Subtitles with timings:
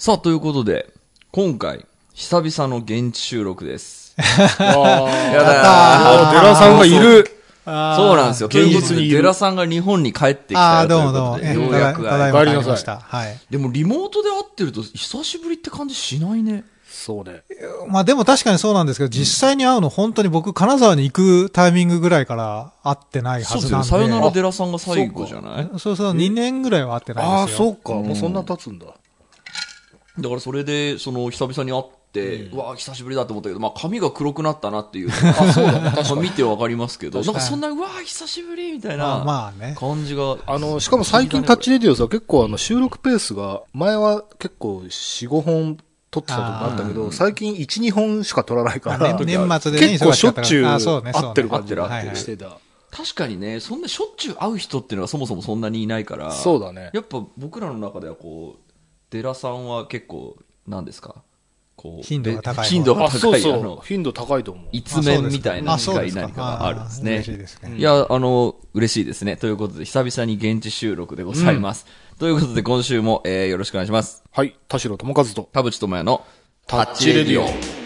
[0.00, 0.90] さあ、ということで、
[1.30, 4.14] 今回、久々の現地収録です。
[4.16, 7.30] あやあ、デラさんがいる。
[7.66, 8.46] あーそうなんですよ。
[8.46, 11.32] 現実にいるデラさんが日本に帰ってきああ、たよというどうもどうも。
[11.32, 12.98] ことで、えようやくただい会えま帰帰りなさいりました。
[12.98, 13.38] はい。
[13.50, 16.64] でもリモートで会ってると久しぶりって感じしないね。
[16.90, 17.42] そうね。
[17.88, 23.84] まあでも確かにそうなんですけど、実際に会うの本当に僕、金沢に行くタイミングぐらいから会ってないはそうですよね。
[23.84, 24.06] ずなんで。
[24.08, 25.68] さよならデラさんが最後じゃない？
[25.78, 27.66] そうそう、2年ぐらいは会ってああ、ないですよ。
[27.66, 27.92] そうか。
[27.92, 28.86] もうそんな経つんだ。
[30.20, 35.10] だからそれで、その、久々に会って、うわ久しぶりだと思ったけど、まあ髪が黒くなったなっていう。
[35.12, 35.90] あ、そうだね。
[35.94, 36.20] 確かに。
[36.22, 39.76] 見てわかりますけど、なんかそんな、うわ久しぶりみたいまあなまあね。
[39.78, 40.36] 感じが。
[40.46, 45.78] あの、しかも最近タッチレディオさ、結構あの収録ペースが、前は結構4、5本
[46.10, 52.58] 撮ってたとこあったけど、最近1、2本しか撮らないかまあら、ね年末でね、結構しょっちゅう会ってる感じてしてた。
[52.90, 56.32] 確かにね、そんなしょっちゅう会う人っていうのがそもそもそんなにいないから。
[56.32, 56.90] そうだね。
[56.92, 58.69] やっぱ僕らの中ではこう、
[59.10, 61.22] デラさんは結構、何ですか？
[61.76, 62.02] こう。
[62.02, 64.68] 頻度が高いで頻度があ、そう高い、あそうの。、頻度高いと思う。
[64.70, 67.22] 一面みたいな何かがあるんですね。
[67.24, 67.76] しいですね。
[67.76, 69.36] いや、あの、嬉しいですね。
[69.36, 71.86] ということで、久々に現地収録でございます。
[72.18, 74.22] ということで、今週も、えー、よろしくお願いします。
[74.30, 74.56] はい。
[74.68, 75.48] 田代智和と。
[75.52, 76.24] 田淵智也の
[76.66, 77.79] タッチレディオ。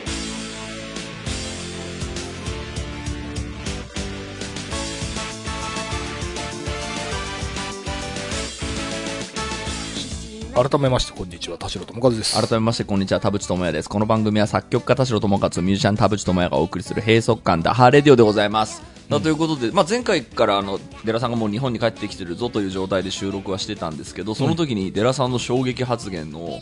[10.55, 11.59] 改めまして、こんにちは。
[11.59, 12.41] 田代智和です。
[12.41, 13.89] 改めまして、こんにちは、田淵智也です。
[13.89, 18.81] この番組は作曲家田代智和、ミュージシャン田淵智也がお送りする閉塞感ダハーレディオでございます。
[19.09, 26.61] だということで、まあ、前回からあの、デラさんがもう日本に帰ってきてるぞという状態で収録はしてたんですけど、その時にデラさんの衝撃発言の、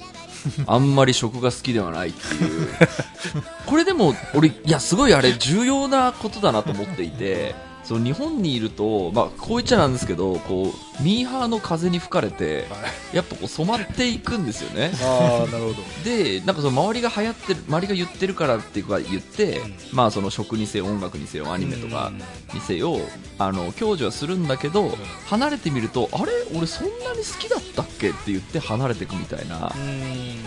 [0.67, 2.69] あんまり食が好きではないっていう。
[3.67, 7.55] これでも、俺、いや、すごいあれ、重要なことだなと思っていて、
[7.85, 12.67] その日本にいると、まあ、こう言っちゃなんですけど、こう、ミーハーの風に吹かれて、
[13.13, 14.93] やっぱこう染まっていくんですよね。
[15.03, 15.83] ああ、なるほど。
[16.05, 19.61] で、なんかその周りが流行ってる、周りが言ってるからっていうか言って、
[19.93, 22.13] まあその食にせよ、音楽にせよ、アニメとか
[22.55, 22.99] にせよ、
[23.39, 26.33] あの、享受はするんだけど、離れてみると、あれ？
[26.55, 28.11] 俺そんなに好きだったっけ？
[28.11, 29.73] って言って離れていくみたいな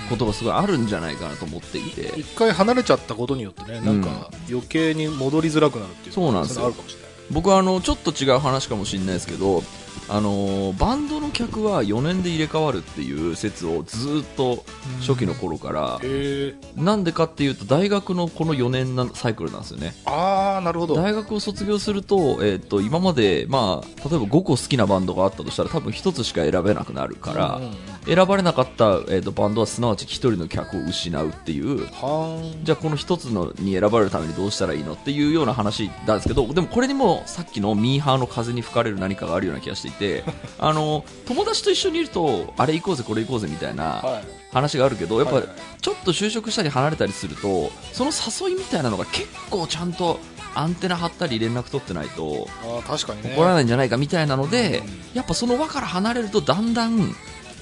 [0.09, 2.13] ことがすごいあるんじゃないかなと思っていて。
[2.17, 6.65] 一回離れちゃったことによってね、なんか余計に戻りづらくなるっていうそうなんですよ。
[6.65, 7.04] あるかもしれない。
[7.31, 9.63] 僕はあの、ちょっと違う話かもしれないですけど、
[10.07, 14.63] あのーバンドの客は4年で入れ替わるっていう説をずーっと
[14.99, 16.55] 初期の頃から、へえ。
[16.75, 19.95] なんでかっていうと大学のこの4年なサイクルなんですよね。
[20.05, 20.95] ああ、なるほど。
[20.95, 31.87] 大学を卒業すると、えっ、と、今まで、まあ、例えば5個好きなバンドがあったとしたら多分1つしか選べなくなるから、うんうん選ばれなかった、えー、とバンドはすなわち1人の客を失うっていう。
[32.63, 40.23] じゃあこの1つのに選ばれるためにどうしたらいいのっていうような話なんですけど、でもこれにもさっきのミーハーの風に吹かれる何かがあるような気がしていて、
[40.59, 44.45] あの、友達と一緒にいると、あれ行こうぜ、これ行こうぜみたいなはい。
[44.53, 45.41] 話があるけど、やっぱ
[45.81, 50.19] ちょっと就職したり離れたりすると、その誘いみたいなのが結構ちゃんと
[50.53, 53.33] アンテナ張ったり連絡取ってないと、ああ、確かにね。
[53.35, 57.15] 怒らないんじゃないかみたいなので、うんやっぱその輪から離れるとだんだん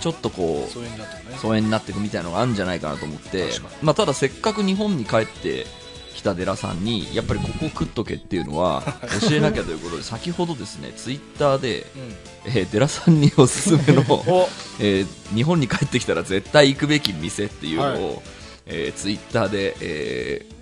[0.04, 1.38] ちょっとこうそういうになってるね。
[1.38, 3.48] 疎遠になっていくみたいなのがあるんじゃないかなと思って
[3.82, 5.66] まあ、ただせっかく日本に帰って
[6.14, 8.84] きたデラさんにやっぱりここ食っとけっていうのは
[9.30, 12.16] 教えなきゃということで先ほどですねツイッターで、うん。
[12.46, 14.50] えーデラさんにおすすめの、 お
[14.82, 18.22] えー日本に帰ってきたら絶対行くべき店っていうのを、はい
[18.66, 20.53] えーツイッターで、えー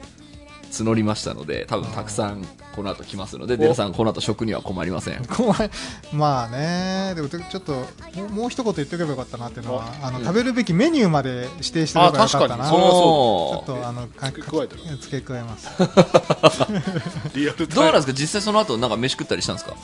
[0.72, 2.46] 募りましたので多分たくさん
[2.76, 5.70] この後来ますのでデラさんこの後食には困りません怖い。
[6.14, 7.86] まあね、でもちょっと、
[8.30, 12.56] もう一言言っておけばよかったなっていうのは、あの、食べるべきメニューまで指定しておけばよかったな。
[12.56, 15.70] あ確かにそれはちょっと、あの、か付け加えてる付け加えます。
[17.36, 17.68] リアル。
[17.68, 19.76] どうなんですか実際その後なんか飯食ったりしたんですか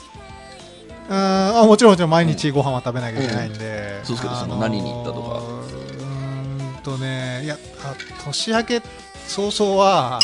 [1.10, 7.96] うんあもちろんもちろん毎日ご飯は食べなきゃいけないんで、そうですけどあのーその何に行ったとかうんとねいやあ
[8.26, 8.82] 年明け
[9.28, 10.20] 早々は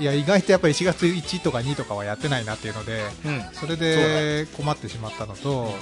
[0.00, 3.42] いや意外とやっぱり1月1とか2とかはやってないなっていうのでうん。
[3.52, 5.72] それで困ってしまったのと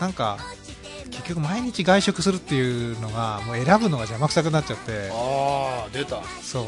[0.00, 0.38] なんか
[1.10, 5.10] 結局毎日外食するっていうのがもう選ぶのが邪魔くさくなっちゃって。
[5.12, 6.22] ああ、出た。
[6.42, 6.64] そう。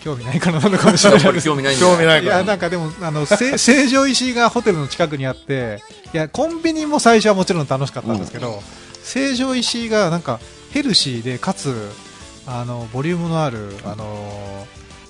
[0.00, 1.44] 興味ないからなのかもしれないです。
[1.46, 2.38] 興味ない興味ないいから。
[2.38, 5.82] やなんかでもあのせ 成城石井がホテルの近くにあって
[6.12, 8.62] いやコンビニも最初はもちろん楽しかったんですけど、
[9.02, 10.40] 成城石井がなんか
[10.72, 11.90] ヘルシーでかつ
[12.46, 14.66] あのボリュームのあるあの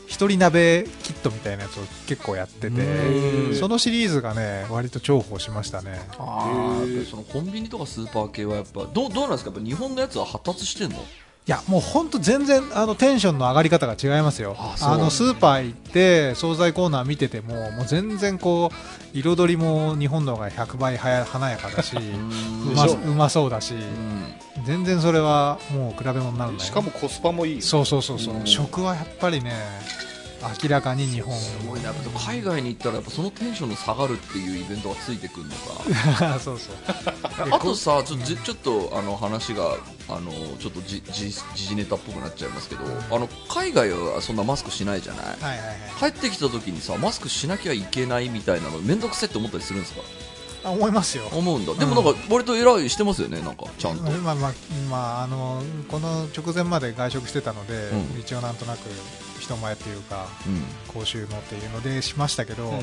[0.09, 3.55] 一人鍋キットみたいなやつを結構やってうてん。
[3.55, 6.01] そのシリーズがね割と重宝しましたね。
[6.19, 9.51] あーやっぱりそのコンビニとかスーパー系はやっぱどうどうなんですか？
[9.51, 10.97] やっぱ日本のやつは発達してんの？
[10.97, 11.01] い
[11.51, 14.55] やもう本当全然あのテンションの上がり方が違いますよ。
[14.59, 24.65] あのスーパー行って惣菜コーナー見ててももう全然こう彩りも日本の方が100倍はや華やかだし うまうまそうだしうん。
[24.67, 27.63] 全然それはもう比べ物になるんだよしかもコスパもいい。
[27.63, 28.47] そうそうそうそう、うん。
[28.47, 29.53] 食はやっぱりね
[30.63, 31.35] 明らかに日本。
[31.37, 36.39] すごいなやっぱ海外に行ったらやっぱそのテンションの下がるっていうイベントがついてくるのか。
[36.39, 36.75] そうそう。
[37.51, 39.77] あとさちょじちょっとあの話が
[40.09, 45.27] あのちょっとじじ時事ネタっぽくなっちゃいますけどあの海外はそんなマスクしないじゃない？
[45.27, 45.73] はいはいは
[46.09, 46.13] い。
[46.13, 50.03] 帰ってきた時にさマスクしなきゃいけないみたいなの面倒くせって思ったりするんですか？
[50.65, 51.25] あ思いますよ。
[51.33, 51.75] 思うんだ。
[51.75, 54.03] でもなんか割と偉いしてますよねなんかちゃんと。
[54.11, 54.53] まあまあ、
[54.91, 57.75] まあ、あのこの直前まで外食してたので、
[58.15, 58.21] うん。
[58.21, 58.89] 一応なんとなく
[59.41, 60.63] 人前っていうかうん。
[60.93, 62.79] 講習のっていうのでしましたけど、うん。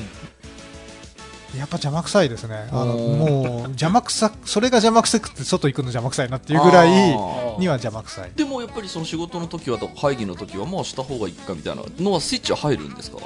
[1.58, 2.68] やっぱ邪魔くさいですね。
[2.70, 8.32] あのもう邪魔くさそれが邪魔くさくて外行くの邪魔くさいなっていうぐらいには邪魔くさい。
[8.34, 13.18] でもやっぱりその仕事の時はとか会議の時はまあした方がいいかみたいなのはスイッチは入るんですか？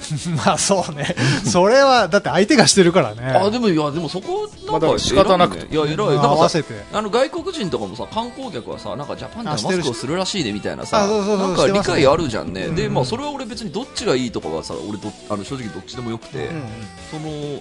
[0.36, 1.14] まあそうね。
[1.44, 3.22] それはだって相手がしてるからね。
[3.26, 5.58] あでもいやでもそこなんか仕方なく。
[5.58, 5.96] 偉いや偉い。
[5.96, 6.74] まあなんかさ合わせて。
[6.92, 16.62] あの外国人とかもさ観光客はさなんかジャパンではマスクをするらしいでみたいなさなんか理解あるじゃんね、うんでまあそれは俺別にどっちがいいとかはさ俺どあの正直どっちでもよくて、うん。
[17.10, 17.60] その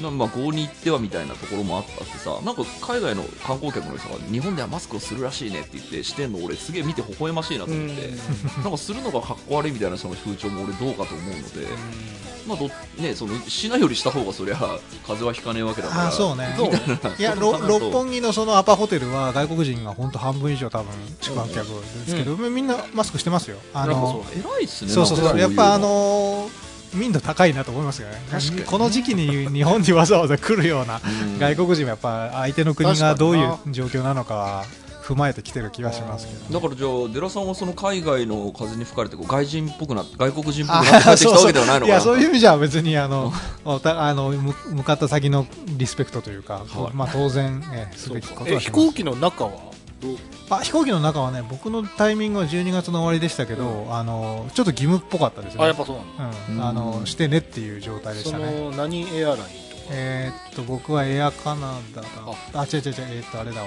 [0.00, 8.10] なまあ合に行ってはみたいなところもあったってさなんか海外の観光客の人が日本ではマスクをするらしいねって言ってしてんの俺すげえ見て微笑ましいなと思って、
[8.62, 11.66] なんかするのがかっこ悪いみたいなその風潮も俺どうかと思うので、
[12.46, 12.68] まあど
[13.00, 14.72] ね、そのしないよりした方がそりゃ風
[15.24, 16.08] 邪はひかねえわけだから。
[16.08, 16.56] あそうね。
[17.18, 20.86] いやろ六本木のそのアパホテルは外国人が本当半分以上多分
[21.20, 23.58] 宿泊客ですけど、みんなマスクしてますよ。
[23.74, 24.90] あの偉いっすね。
[24.90, 25.38] そうそうそう。
[25.38, 28.20] やっぱあのー民度高いなと思いますよね。
[28.30, 28.62] 確かに。
[28.62, 31.38] この時期に 日本にわざわざ来るようなうん。
[31.38, 34.64] 外国人はやっぱ相手の国がどういう状況なのかは
[35.10, 41.94] 踏まえてきてる気がしますけどだからじゃあデラさんはその海外の風に吹かれてこう外人っぽくな外国人っぽくなって帰ってきたわけではないのかな。
[41.98, 43.32] やそういう意味じゃ別にあの
[43.64, 46.94] あの向向かった先のリスペクトというか、はい。
[46.94, 49.50] まあ当然、えーすべきこかと飛行機の中は
[50.00, 50.16] どう？
[50.48, 55.64] あ飛行機の中はね僕のタイミングは12月の終わりでしたけど、あのちょっと義務っぽかったですね。
[55.64, 56.32] あやっぱそうなの？
[56.48, 56.64] うん、うん。
[56.64, 58.46] あのしてねっていう状態でしそたね。
[58.46, 59.42] の何エアライン
[59.92, 62.08] えーっと僕はエアカナダだ
[62.54, 62.94] あ違う違う違う。
[63.10, 63.66] えーっとあれだわ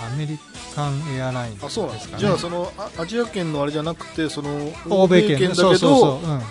[0.00, 0.38] アメリ
[0.74, 2.18] カンエアラインですか、ね、あそうなんですか。
[2.18, 6.42] じゃあそのあアジア圏のあれじゃなくてその欧米圏だけそうそうどそううん。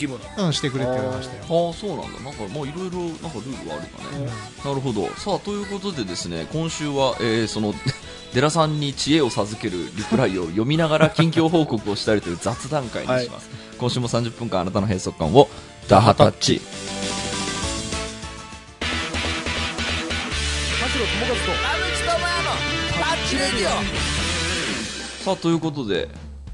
[0.00, 0.46] 義務なの。
[0.46, 1.42] うん、してくれって言われましたよ。
[1.42, 2.20] ああそうなんだ。
[2.20, 4.26] なんかまあいろいろなんかルールはあるかね、
[4.64, 5.06] なるほど。
[5.16, 7.74] さあということでですね今週は、えーその
[8.34, 15.48] デラさんに知恵を授けるリプライを読みながら近況報告をしたりという雑談会にします、今週も30分間あなたの閉塞感を
[15.88, 16.60] ダハタッチ
[23.68, 26.08] さあということで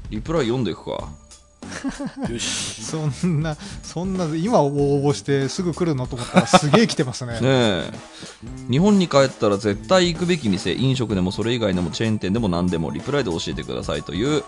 [0.09, 1.09] リプライ読んでいくか。
[2.29, 2.83] よし。
[2.83, 4.71] そんな、そんな、今応
[5.01, 7.33] 募してすぐ来るのと思ったらすげえ来てますね。
[7.41, 7.91] ねえ。
[8.69, 14.43] 日本に帰ったら絶対行くべき店飲食でもそれ以外でもチェーン店でも何でもリプライで教えてくださいという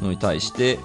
[0.00, 0.78] のに対して、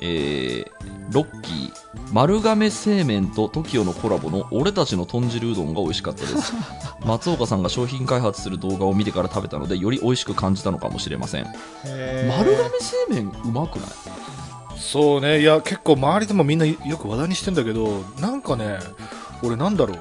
[0.00, 1.72] えーロッキー
[2.12, 6.52] 丸亀製麺と TOKIO のコラボの俺たちの豚汁うどんが美味しかったです。
[7.06, 11.44] 松岡さんが商品開発する動画を見てから食べたのでより美味しく感じたのかもしれません。
[12.28, 13.88] 丸亀製麺うまくない？
[14.78, 15.40] そうね。
[15.40, 18.78] いや結構周りでもみんなよく話題にしてんだけどなんかね
[19.42, 19.98] 俺なんだろう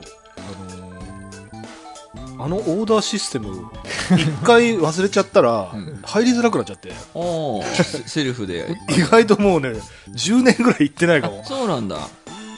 [2.38, 3.70] あのオーダーシステム
[4.12, 6.02] 一回忘れちゃったらうん。
[6.04, 6.92] 入りづらくなっちゃって。
[6.92, 8.76] ああセセルフで。
[8.90, 9.70] 意外ともうね
[10.10, 11.44] 10年ぐらい行ってないかも。
[11.46, 11.98] そうなんだ。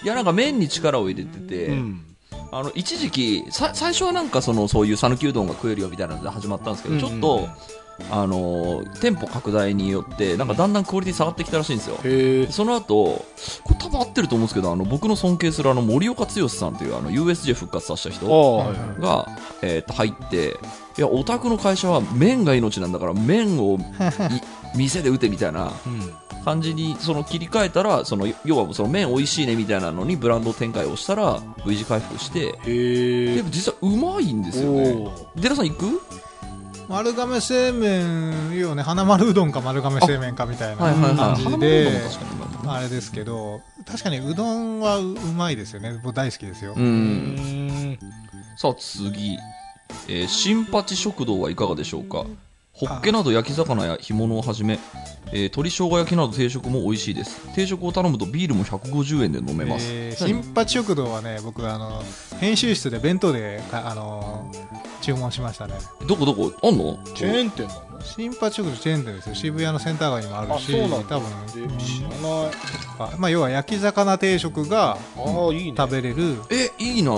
[0.04, 2.04] いやなんか麺に力を入れてて、うん。
[2.52, 7.02] あの一時期さ最初はなんかそのそういう讃岐うどんが食えるよみたいなので始まったんですけど、うん。
[7.02, 7.50] ちょっと
[8.12, 11.98] あのー店舗拡大によってなんかだんだんクオリティ下がってきたらしいんですよ。
[12.04, 13.26] へえその後
[13.64, 19.28] これ多分合ってると思うんですけどあの僕の尊敬するあの森岡剛さんというあの USJ 復活させたあ人あはい
[19.64, 20.58] えーと入って
[20.98, 23.78] いやオタクの会社は麺が命なんだから麺を
[24.76, 26.14] い店で打てみたいなうん。
[26.46, 32.54] 感じにその切り替えたらその要はその麺美味しいねみたいなのにブランド展開をしたら V 字回復して
[33.36, 35.10] でも実はうまいんですよね。
[35.36, 36.02] デラさん行く？
[36.90, 41.92] 丸亀製麺いうよね花丸うどんか丸亀製麺かみたいな感じで
[42.66, 46.00] あれですけど確かにうどんはううまいですよね。
[46.04, 46.74] 僕大好きですよ、
[48.58, 49.38] さあ次、
[50.10, 52.26] えー新八食堂はいかがでしょうか？
[52.74, 54.78] ホッケなど焼き魚や干物をはじめ、
[55.32, 57.40] えー鶏生姜焼きなど定食も美味しいです。
[57.56, 62.04] 定食を頼むとビールも150円で飲めます、えー何新八食堂はね僕あの
[62.40, 64.60] 編集室で弁当でかあの注
[65.08, 65.76] 注文しましたね。
[66.06, 66.52] どこどこ？
[66.62, 67.00] あんの？
[67.16, 68.02] チェーン店なの？
[68.02, 69.36] 新八食堂チェーン店ですよ。
[69.36, 71.18] 渋谷のセンター街にもあるあ、し、そうなんだ。
[71.18, 72.20] 多分、で知らない。
[73.00, 75.78] あまあ、要は焼き魚定食がああ、いいね。
[75.78, 77.12] 食べれる、え、いいな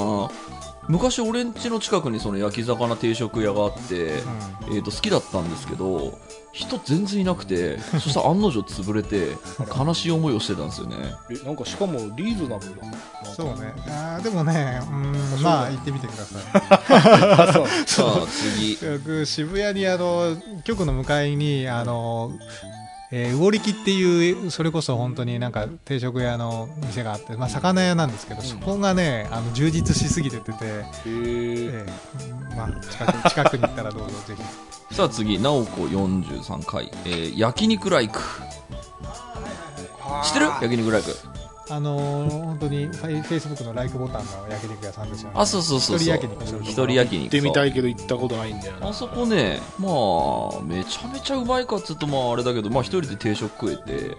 [0.89, 4.23] 昔俺ん家の近くにその焼き魚定食屋があって、
[4.69, 6.17] えー、と好きだったんですけど
[6.51, 9.37] 人全然いなくてそしたら案の定潰れて
[9.77, 10.95] 悲しい思いをしてたんですよね
[11.29, 12.93] えなんかしかもリーズナブルだな。
[13.25, 13.73] そうね。
[13.87, 16.43] あーでもね、うーん、まあ、行ってみてください。
[17.49, 17.67] あ、そう。
[17.85, 22.31] さあ次僕渋谷にあの局の向かいにあの、
[23.11, 30.83] えー、魚力っていうそれこそ本当になんか定食屋の店があって、まあ、魚屋なんですけど、そこがねあの充実しすぎててて、へえ。
[31.05, 34.35] えーまあ、近く 近くに行ったらどうぞぜ
[34.89, 34.95] ひ。
[34.95, 38.19] さあ次直子43回、えー焼肉ライク。
[40.23, 40.45] 知ってる？
[40.61, 41.15] 焼肉ライク
[41.71, 48.89] あのー本当にフェイスブックのライクボタンの焼肉屋さんですよねあそうそうそうそう一人焼肉一人焼肉行ってみたいけど行ったことないんだよな。
[48.89, 54.17] あそこね、まあ、めちゃめちゃうまいかっつうと、まああれだけど、まあ一人で定食食えて、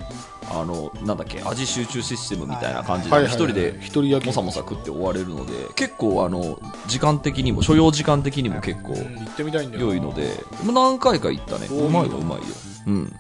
[0.51, 9.93] あの、なんだっけ、味集中システムみたいな感じで、一人で一人焼きもさもさ食って終われるので、結構あの、時間的にも、所要時間的にも結構うん行ってみたいんだよな。
[9.93, 10.29] 良いので、
[10.65, 11.67] まあ何回か行ったね。
[11.67, 12.45] うまいよ、うまいよ。
[12.87, 13.13] うん。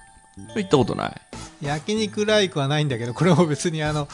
[0.56, 1.20] 行ったことない。
[1.62, 4.09] 焼肉ライクはないんだけどこれも別にあの、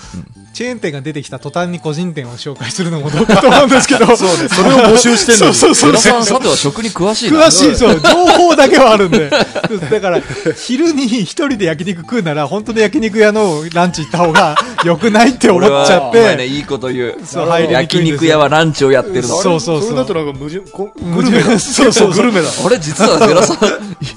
[0.52, 5.54] チェーン店が出てきた途端に個人店を紹介するのもどうかと思うんですけど そうねそれを募集してんのに。
[5.54, 7.46] そうそう浦さては食に詳しいな。
[7.46, 9.30] 詳しい、そう、情報だけはあるんで。
[9.30, 10.20] だから、
[10.56, 16.46] 昼に一人で焼肉食うなら、本当の焼肉屋のランチ行った方が 良くないって思っちゃっお前ね、て。
[16.46, 17.16] いいこと言う。
[17.24, 19.28] そう焼肉屋はランチをやってるの。
[19.28, 21.58] そうそうそうそれだとなんか無人、こグルメだ。
[21.58, 22.48] そうそうそうグルメだ。
[22.64, 23.58] あれ、実は寺さん、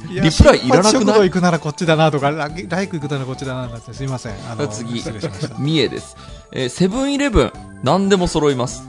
[0.09, 4.33] リプライいらなく食堂ない行くならこっちだなとか、ラライク行くならこっちだなって、すいません。
[4.51, 5.55] あの、次失礼しました。
[5.59, 6.17] 三重です。
[6.51, 7.51] えーセブンイレブン、
[7.83, 8.88] 何でも揃います。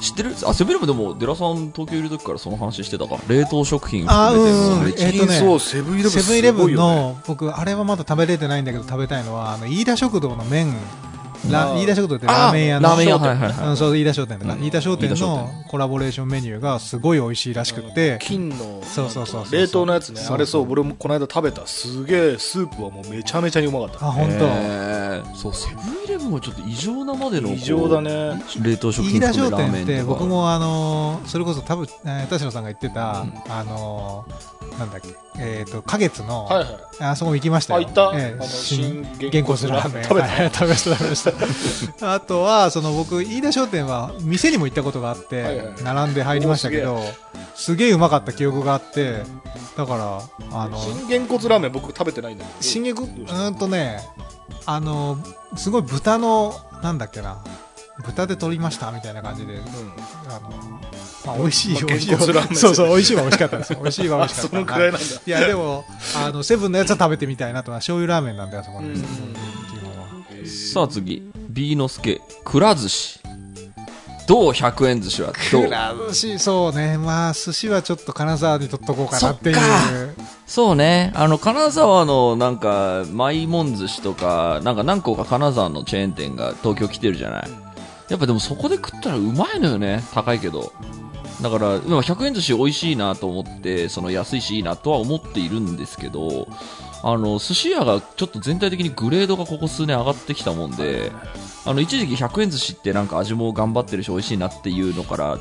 [0.00, 0.34] 知ってる？
[0.46, 3.16] あ、セブンイレブンでも、デラさん東京いる時からその話してたか？
[3.28, 10.74] 冷凍食品あ含めてえっとねそう、セブンイレブンセブンイレブンの、僕、あれはまだ食べれてないんだけど、食べたいのは、あの、飯田食堂の麺、
[11.48, 12.88] ラ飯田食堂ってラーメン屋の。
[12.88, 13.68] ラーメン屋、はいはいはい。
[13.68, 20.20] うん、そう、飯田商店とか、うん飯田商店のコラボレーションメニューがすごい美味しいらしくって、金のそうそうそう冷凍のやつね。
[20.28, 21.66] あれそう俺もこの間食べた。
[21.66, 24.06] すげえスープはもうめちゃめちゃにうまかった。
[24.06, 24.44] あ、本当？
[24.44, 27.50] えーそう、セブンイレブンはちょっと異常なまでの。
[27.52, 28.42] 異常だね。
[28.60, 30.02] 冷凍食飯田商店って。
[30.02, 35.08] 僕もあのーそれこそ多分、えー田代さんが言ってた、あのーなんだっけ、
[35.38, 36.68] えっ、と、花月の、はいはい。
[37.00, 37.80] あそこ行きましたよ。
[37.80, 38.12] あ行った？
[38.14, 38.34] ええ。
[38.34, 40.04] あの新新原稿するラーメン。
[40.04, 42.14] 食べたはい食べました、食べました。
[42.14, 45.66] あとは、その僕、飯田商店は店にも行ったことがあって、はいはい。
[45.82, 47.02] 並んで入りましたけど、
[47.54, 49.22] すげえうまかった記憶があって、
[49.76, 50.20] だから、
[50.58, 54.00] あの、新げんこつラーメン僕食べてないんだけど新月、うどうんとね、
[54.66, 55.18] あの、
[55.56, 57.38] すごい豚の、なんだっけな、
[58.00, 59.62] 豚で取りましたみたいな感じで、うん
[60.28, 60.50] あの、
[61.26, 62.56] まあ、美味しい、まあ美味しい。
[62.56, 63.74] そうそう、美味しいは美味しかったです。
[63.74, 64.50] 美味しいは美あ味しかった。
[64.56, 65.84] そのくらいなんだいや、でも、
[66.16, 68.88] あの、セブンのやつは食べてみたいなとは、醤油ラーメンなんで、あそこの。
[70.72, 73.20] さあ次、ビーノスケ、くら寿司。
[74.26, 75.32] どう100円寿司は？
[75.50, 75.64] どう？
[75.64, 76.96] くら寿司、そうね。
[76.98, 79.56] まあ、寿司はちょっと金沢に取っとこうかなっていう。
[80.46, 81.12] そうね。
[81.16, 87.50] あの、金沢のなんか、マイモン寿司とか、なんか何個か金沢のチェーン店が東京来てるじゃない。
[88.10, 90.02] やっぱでもそこで食ったらうまいのよね。
[90.12, 90.72] 高いけど。
[91.40, 96.48] だから、100円寿司美味しいなと思って、その安いしいいなとは思っているんですけど、
[97.02, 101.12] あの、寿司屋がちょっと全体的にグレードがここ数年上がってきたもんで、
[101.64, 105.38] あの、一時期100円寿司ってなんか味も頑張ってるし美味しいなっていうのから、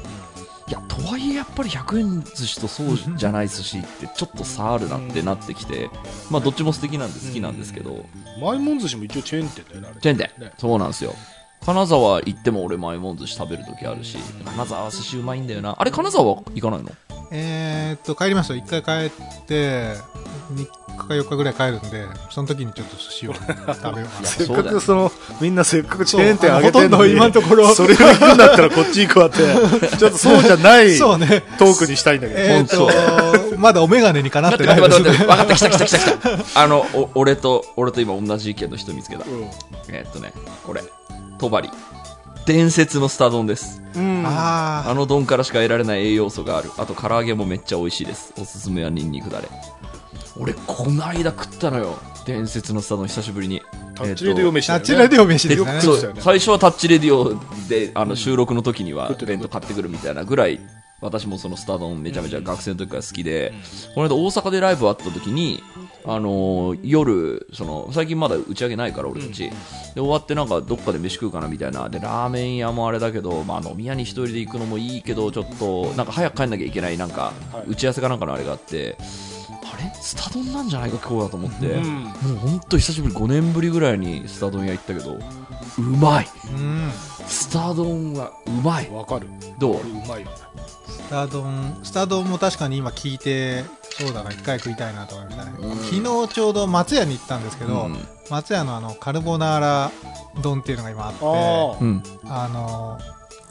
[0.68, 5.90] いや、とはいえやっぱり100円寿司とそうじゃない寿司ってちょっと差あるなってなってきて、
[6.30, 8.06] まあどっちも素敵なんで好きなんですけど、
[8.40, 10.52] マイモン寿司も一応チェーン店だよねチェーン店ね。
[10.58, 10.88] そうなん。
[10.90, 11.16] ですよ。
[11.66, 15.76] 金沢行っても俺マイモン寿司食べるときあるし、金沢寿司うまいんだよな。
[15.78, 16.90] あれ金沢は行かないの？
[17.32, 18.56] えーっと、帰りました。
[18.56, 19.94] 一回帰って、
[20.52, 20.66] 3日
[20.98, 24.06] か4日ぐらい帰るんで、その時にちょっと寿司を食べようかな。
[24.26, 29.38] せっかくそのみんなせっかくチェーン店あげてんのに今のところそれを行くんだったらこっち行くわって
[29.98, 31.44] ちょっとそうじゃないトそうね。
[31.60, 35.12] ークにしたいんだけど、えーっと、まだお眼鏡にかなっててないですね。
[35.12, 36.20] 分かった、来た来た来た来
[36.54, 36.62] た。
[36.64, 39.26] あの、お俺と、俺と今同じ意見の人見つけた。
[39.90, 40.34] えーっとね、
[40.66, 40.82] これ、
[41.40, 41.70] トバリ。
[42.46, 43.82] 伝説のスタ丼です。
[43.96, 46.72] うんああの丼からしか得られない栄養素がある。
[46.78, 48.34] あと唐揚げもめっちゃ美味しいです。
[48.38, 49.48] おすすめはニンニクだれ。
[50.38, 51.98] 俺、この間食ったのよ。
[52.26, 53.62] 伝説のスタ丼久しぶりに。
[53.96, 54.52] タッチレディオあ。
[54.52, 55.64] 飯だよねナチュラルでお飯です
[56.14, 56.14] ね。
[56.20, 57.36] 最初はタッチレディオ
[57.68, 60.60] であの収録の時には弁当買ってくるみたいなぐらい
[61.02, 63.54] 私もそのスタ丼めちゃめちゃ学生の時から好きで、
[63.96, 65.64] この間大阪でライブあった時に、
[66.06, 69.50] あのー夜、その、最近まだ打ち上げないから俺たち。
[69.50, 69.54] で、
[69.96, 71.90] 終わってなんかどっかで飯食うかなみたいな。
[71.90, 77.34] で、ラーメン屋もあれだけど、まあ飲み屋に一人で行くのもいいけど、ちょっと、なんか早く帰んなきゃいけない、なんか、
[77.68, 78.98] 打ち合わせかなんかのあれがあって、
[79.72, 79.92] あれ？
[80.02, 82.04] スタ丼なんじゃないか今日だと思って、うん。
[82.04, 85.20] もう本当久しぶり5年ぶりぐらいにスタ丼屋行ったけど
[85.78, 86.28] うまい。
[86.52, 86.90] うん。
[87.28, 88.90] スタ丼はうまい。
[88.90, 89.28] わかる。
[89.60, 89.76] どう？
[89.76, 90.32] うまいよね。
[91.10, 95.76] スタ丼スタ丼も確かに今聞いてそうだな一回食いたいなと思いましたね、うん。
[95.78, 97.98] 昨日ちょうど松屋に行ったんですけど、うん。
[98.30, 99.92] 松屋のあのカルボナーラ
[100.44, 101.20] 丼っていうのが今あって
[102.26, 103.00] あの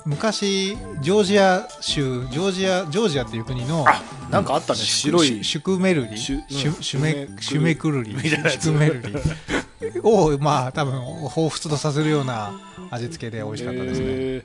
[0.06, 4.78] 昔ジョージア州ジョージアジョージアっていう国のあ、なんかあったね。
[4.78, 5.28] シ白い。
[5.28, 5.42] ュ。
[5.42, 8.62] シュクメルリシシュュシュメうんシュメクルリみたいなやつ。
[8.62, 10.94] シュクメルリをまあ多分
[11.26, 12.52] 彷彿とさせるような
[12.92, 14.44] 味付けで美味しかったですね、へ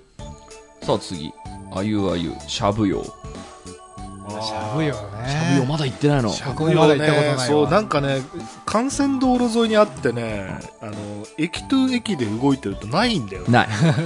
[0.83, 1.33] さあ次。
[1.71, 3.03] あゆあゆしゃぶよ
[4.29, 5.29] しゃぶよね。
[5.29, 6.29] しゃぶよまだ行ってないの。
[6.29, 8.21] しゃ僕もまだ行ったことないわそう、なんかね、
[8.71, 10.93] 幹線道路沿いにあってね、あの、
[11.37, 13.43] 駅と駅で動いてるとないんだよ。
[13.47, 13.67] ない。
[13.87, 14.03] だか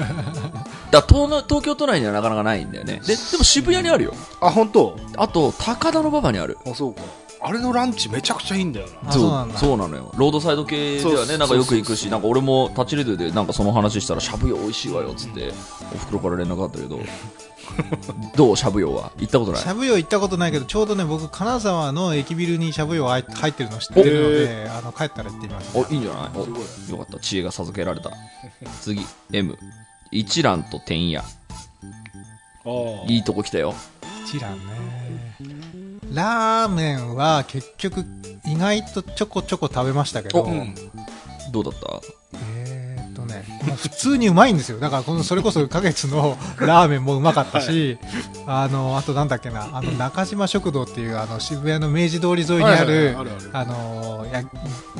[0.91, 3.01] ら東の東京都内にはなかなかないんだよね。
[3.05, 4.13] ででも渋谷にあるよ。
[4.41, 4.97] あ、本当？
[5.17, 6.57] あと高田の馬場にある。
[6.65, 7.01] あ、そうか。
[7.39, 9.09] あれのランチめちゃくちゃいいんだよな。
[9.09, 9.31] あそう。
[9.31, 9.57] なんだ。
[9.57, 10.12] そうなのよ。
[10.17, 15.53] ロードサイド系ではそうねなんかよく行くしなんか俺もタッチレディでなんかその話したらしゃぶよ美味しいわよっつって
[15.93, 17.00] お袋から連絡あったけど
[18.36, 19.12] どうしゃぶよは？
[19.17, 19.62] 行ったことない？
[19.62, 26.29] しゃぶよ行ったことないけどちょうどね僕金沢の駅ビルにしゃぶよ入入ってるの知ってるのであの帰ったら行ってみますおいいんじゃない？
[26.36, 26.46] お
[26.91, 27.19] よかった。
[27.19, 28.12] 知恵が授けられた。
[28.81, 29.57] 次 M
[30.12, 31.24] 一蘭と天野あ
[33.07, 33.74] いいとこ来たよ。
[34.25, 34.63] 一蘭ね。
[36.13, 38.05] ラーメンは結局
[38.46, 40.75] 意外とちょこちょこ食べましたけど、おうん。
[41.51, 42.01] どうだった？
[43.77, 44.79] 普通にうまいんですよ。
[44.79, 47.98] だからこの、 それこそ、花月のラーメンもうまかったし、
[48.46, 53.17] あの、あとなんだっけな、あの、中島食堂っていう、あの、渋谷の明治通り沿いにあはいはいる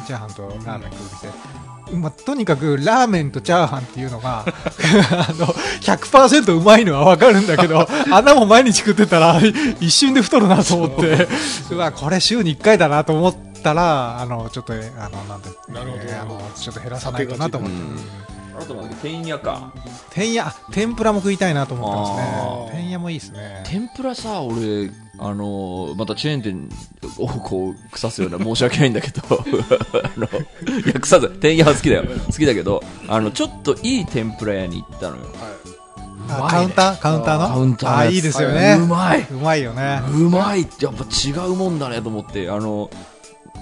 [0.06, 1.68] チャーハンとラーメン食う店。
[1.94, 5.48] まあ、とにかくラーメンとチャーハンっていうのが、 あの、
[5.82, 9.40] 100%うまいのはわかるんだけど、あんなもん毎日食ってたら、
[9.80, 11.28] 一瞬で太るなと思って、
[11.72, 11.78] う。
[11.78, 14.76] わ、これ週に1回だなと思ったら、あの、ちょっと、あ
[15.10, 16.04] の、なんて、なるほど。
[16.04, 18.37] えーあの、ちょっと減らさないとなと思って。
[18.58, 19.72] うんあとなんだっけ天野か。
[20.12, 22.82] 天野、あ天ぷらも食いたいなと思ってますね。
[22.82, 23.64] 天野もいいですね。
[23.66, 26.70] 天ぷらさ俺あのまたチェーン店
[27.18, 29.22] をこう腐すような申し訳ないんだけど。
[30.04, 32.04] あのいや腐す天野は好きだよ。
[32.26, 35.24] 好きだけどあのちょっといい天ぷら屋に行ったのよ。
[35.40, 35.52] あ
[36.28, 36.42] うまい。
[36.44, 37.00] ねカウンター？
[37.00, 37.48] カウンターの？
[37.48, 38.78] カウンターあーいいですよね。
[38.80, 39.28] うまい。
[39.30, 40.02] うまいよね。
[40.12, 42.90] うまいやっぱ違うもんだねと思ってあの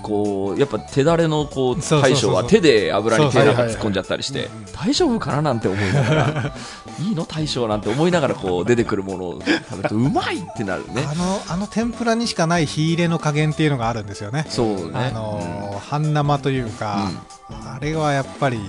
[0.05, 6.55] こうやっぱ手だれのこう大将は手で油に手なんか突っ込んじゃったりして大丈夫かななんて思いながら
[6.99, 11.03] いいの大将なんて思いながらこう出てくるものを食べるとうまいってなるね。
[11.09, 14.45] あの、あの天ぷらにしかない火入れの加減っていうのがあるんですよね。
[14.47, 14.91] そうね。
[14.93, 17.09] あのー半生というか、
[17.49, 18.59] あれはやっぱり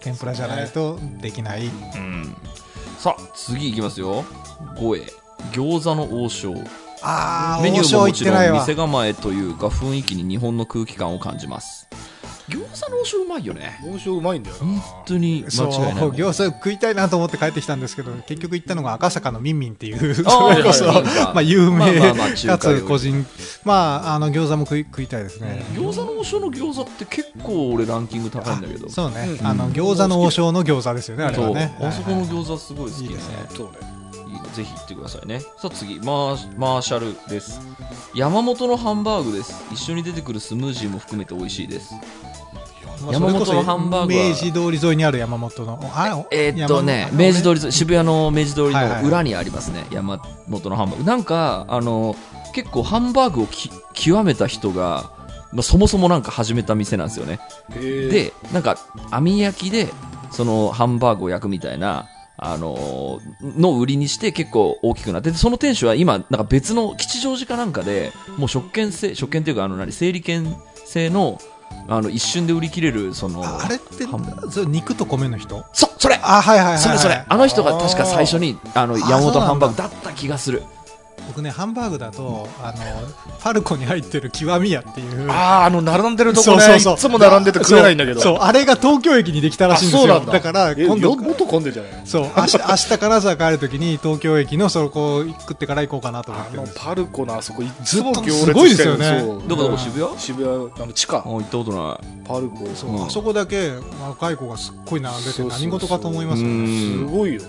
[0.00, 1.66] 天ぷらじゃないとできない。
[1.66, 2.34] うん。
[2.98, 4.24] さあ次いきますよ。
[4.76, 5.06] 5位
[5.52, 6.54] 餃子の王将
[7.02, 8.58] あー、メニューももちろてないわ。
[8.58, 11.88] ん店構えというか雰囲気に日本の空気感を感じます。
[12.48, 13.78] 餃子の王将うまいよね。
[13.84, 14.64] 王将うまいんだよな。
[14.64, 15.94] 本当に間そう、違いない。
[16.12, 20.86] 餃子食いたいなと思って帰ってきたんですけど、結局行ったのが赤坂のミンミンっていう、それこそ、
[21.34, 22.14] まあ有名、
[22.46, 23.26] かつ個人、
[23.64, 25.62] まあ、あの、餃子も食い食いたいですね。
[25.74, 28.88] 餃子の王将の餃子って結構俺ランキング高いんだけど。
[28.88, 29.46] そうね、うん。
[29.46, 31.76] あの餃子の王将の餃子ですよね、あれはね。
[31.80, 33.34] あそこの餃子すごい好きですね。
[33.54, 33.97] そうね。
[34.28, 35.40] いいねぜひ行ってくださいね。
[35.40, 37.60] さあ次マーマーシャルです。
[38.14, 39.64] 山本のハンバーグです。
[39.72, 41.94] 一緒に出てくるスムージーも含めて美味しいです。
[43.02, 51.04] まあ山本のハンバーグは明治通り沿いにある山本の、あえーっとね、山明治通り、渋谷の明治通りはいはいの裏にありますね、山本のハンバーグ。
[51.04, 52.16] なんか、あの、
[52.54, 55.10] 結構ハンバーグをき極めた人が、
[55.52, 57.40] まあ、そもそもなんか始めた店なんですよね。
[57.72, 58.76] で、で、なんか、
[59.10, 59.88] 網焼きで、
[60.30, 62.06] そのハンバーグを焼くみたいな、
[62.40, 71.40] あのーの売りにして結構大きくなって、でその店主は今、なんか別の吉祥寺かなんかで、もう食券制、食券っていうか、あの、何、整理券制の、
[71.88, 74.04] あの、一瞬で売り切れる、その、ああれって
[74.50, 75.64] それ肉と米の人？
[75.72, 76.18] そ、それ！
[76.22, 76.82] あ、はいはいはい、はい。
[76.82, 80.62] それそれ、あの人が確か最初に、あの、山本ハンバーグだった気がする。
[81.26, 82.78] 僕ね、ハンバーグだと、あの、
[83.40, 85.30] パルコに入ってる極み屋っていう。
[85.30, 88.20] ああ、あの、並んでるとこね、そうそうそういつも並んでて食えないんだけど。
[88.20, 90.20] そう、そうあれが東京駅にできたらしいんですよ。
[90.20, 90.40] だ。
[90.40, 100.18] から、え今度よ、もっと混んでんじゃないそう、明日、明日金沢帰るときに東京駅のそこを食ってから行こうかなと思っあのてるんですよパルコのあそこいつもずっと行列すごいですしてるよねそうどこどこ渋谷？
[100.18, 102.26] 渋谷、あの、地下あ、、行ったことない。
[102.26, 102.66] パルコ。
[102.74, 106.64] そううんあそこだけ若い子がすっごい並んでて何事かと思いますようね。
[106.64, 107.40] んすごいよ。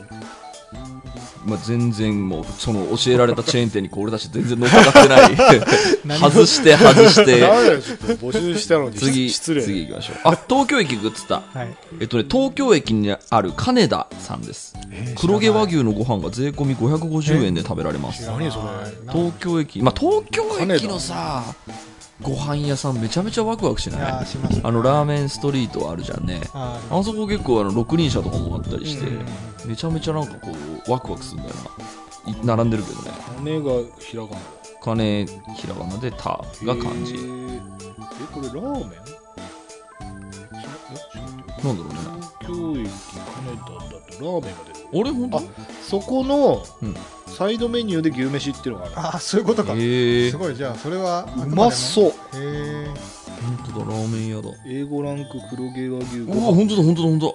[1.49, 5.35] まあ、全然もう、その教えられたチェーン店にこう俺たち全然乗っかかってない。
[6.19, 7.43] 外して、外して。
[8.15, 8.95] 募集したのに。
[8.95, 9.61] 次、失礼。
[9.61, 10.15] 次行きましょう。
[10.23, 11.43] あ、東京駅グッズだ。
[11.53, 11.75] はい。
[11.99, 14.75] えっとね、東京駅にある金田さんです。
[14.91, 18.25] えー黒毛和牛のご飯が税込み550円で食べられます。
[18.25, 19.11] 何それ。
[19.11, 21.43] 東京駅、まあ、東京駅のさ、
[22.21, 24.01] ご飯屋さんめちゃめちゃワクワクしない？
[24.01, 26.41] ーしますねあの、ラーメンストリートあるじゃんね。
[26.53, 30.51] ああそこ結構あの、六輪車とかもあったりしてうん、めちゃめちゃなんかこ
[30.87, 31.55] う、ワクワクするんだよ
[32.25, 32.31] な。
[32.33, 33.11] い並んでるけどね。
[33.37, 34.37] 金がひらがな。
[34.81, 36.17] 金、ひらがなで、た
[36.63, 37.15] が漢字。
[37.15, 37.17] え
[38.33, 38.99] これラーメン？
[41.63, 41.99] なんだろうね。
[42.41, 44.78] 東京駅金田だとラーメンが出る。
[44.91, 45.37] あれ本当？
[45.37, 45.41] あ
[45.87, 46.95] そこのうん
[47.27, 48.93] サイドメニューで牛飯っていうのがある。
[48.97, 49.73] あーそういうことか。
[49.73, 50.37] へえす。
[50.37, 52.09] ごい、じゃあ、それは、うまそう。
[52.09, 52.87] へえ。
[53.41, 54.49] 本当だ、ラーメン屋だ。
[54.65, 56.55] A5 ランク黒毛和牛うわ、ご飯。
[56.55, 57.33] 本当だ、本当だ、本当だ。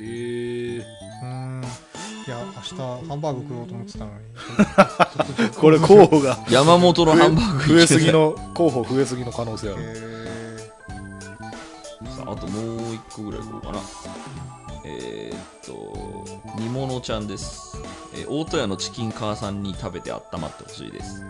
[0.00, 1.62] へーうーん。
[1.62, 2.74] いや、明日、
[3.08, 5.50] ハンバーグ食おうと思ってたのに。
[5.56, 9.82] これ候補が山本のハンバーグ増えすぎの、候補増えすぎの可能性ある。
[9.82, 10.00] へさ
[12.26, 13.78] あ、あともう一個ぐらいいこうかな。
[14.84, 15.72] えー、っと、
[16.60, 17.78] 煮物ちゃんです。
[18.14, 21.22] えー大戸屋のチキン母さんに食べて温まってほしいです。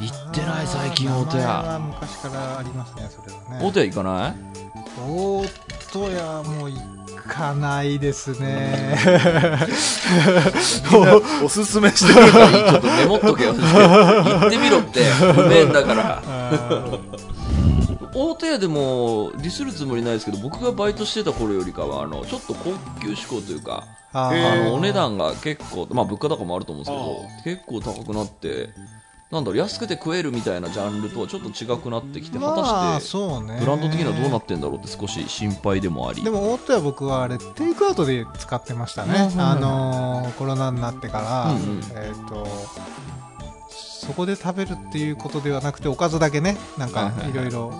[0.00, 1.48] 行ーってない、最近大戸屋。
[1.48, 3.66] は昔からありますね、それはね。
[3.66, 4.34] 大戸屋行かない？
[5.06, 5.44] 大
[5.92, 6.78] 戸屋も行
[7.28, 8.96] かないですね。
[11.44, 12.32] おすすめしてる。
[12.32, 13.54] ちょっとメモっとけよ。
[13.54, 15.04] 行ってみろって。
[15.12, 16.22] 不便だから。
[18.14, 28.70] 大戸屋でも、ディスるつもりないですけど、僕がバイトしてた頃よりかは、あの、ちょっと高級志向というか、あのお値段が結構、まあ、物価高もあると思うんですけど、結構高くなって、
[29.34, 33.18] なんだろう、安くて食えるみたいなジャンルとはちょっと違くなってきて、果まあ、たして。
[33.58, 36.22] ブランド的にはどうなってんだろうって少し心配でもあり。
[36.22, 39.30] でも、大戸屋僕はあれ、テイクアウトで使ってましたね。
[39.34, 42.46] うんあのーコロナになってから、うんうんえっ、と、
[44.06, 47.72] そこで食べるっていうことではなくて、おかずだけね、なんかはいろいろ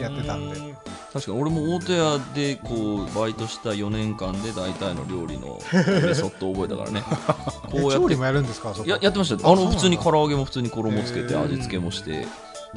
[0.00, 0.74] やってたんで。
[1.12, 5.60] 確かに俺も大戸屋でこうバイトした4年間で大体の料理の
[6.08, 7.02] メソッドを覚えたからね。
[7.68, 8.72] えこうやってもやるんですか？
[8.86, 9.46] ややってました。
[9.46, 12.26] あの普通に唐揚げも普通に衣つけて味付けもして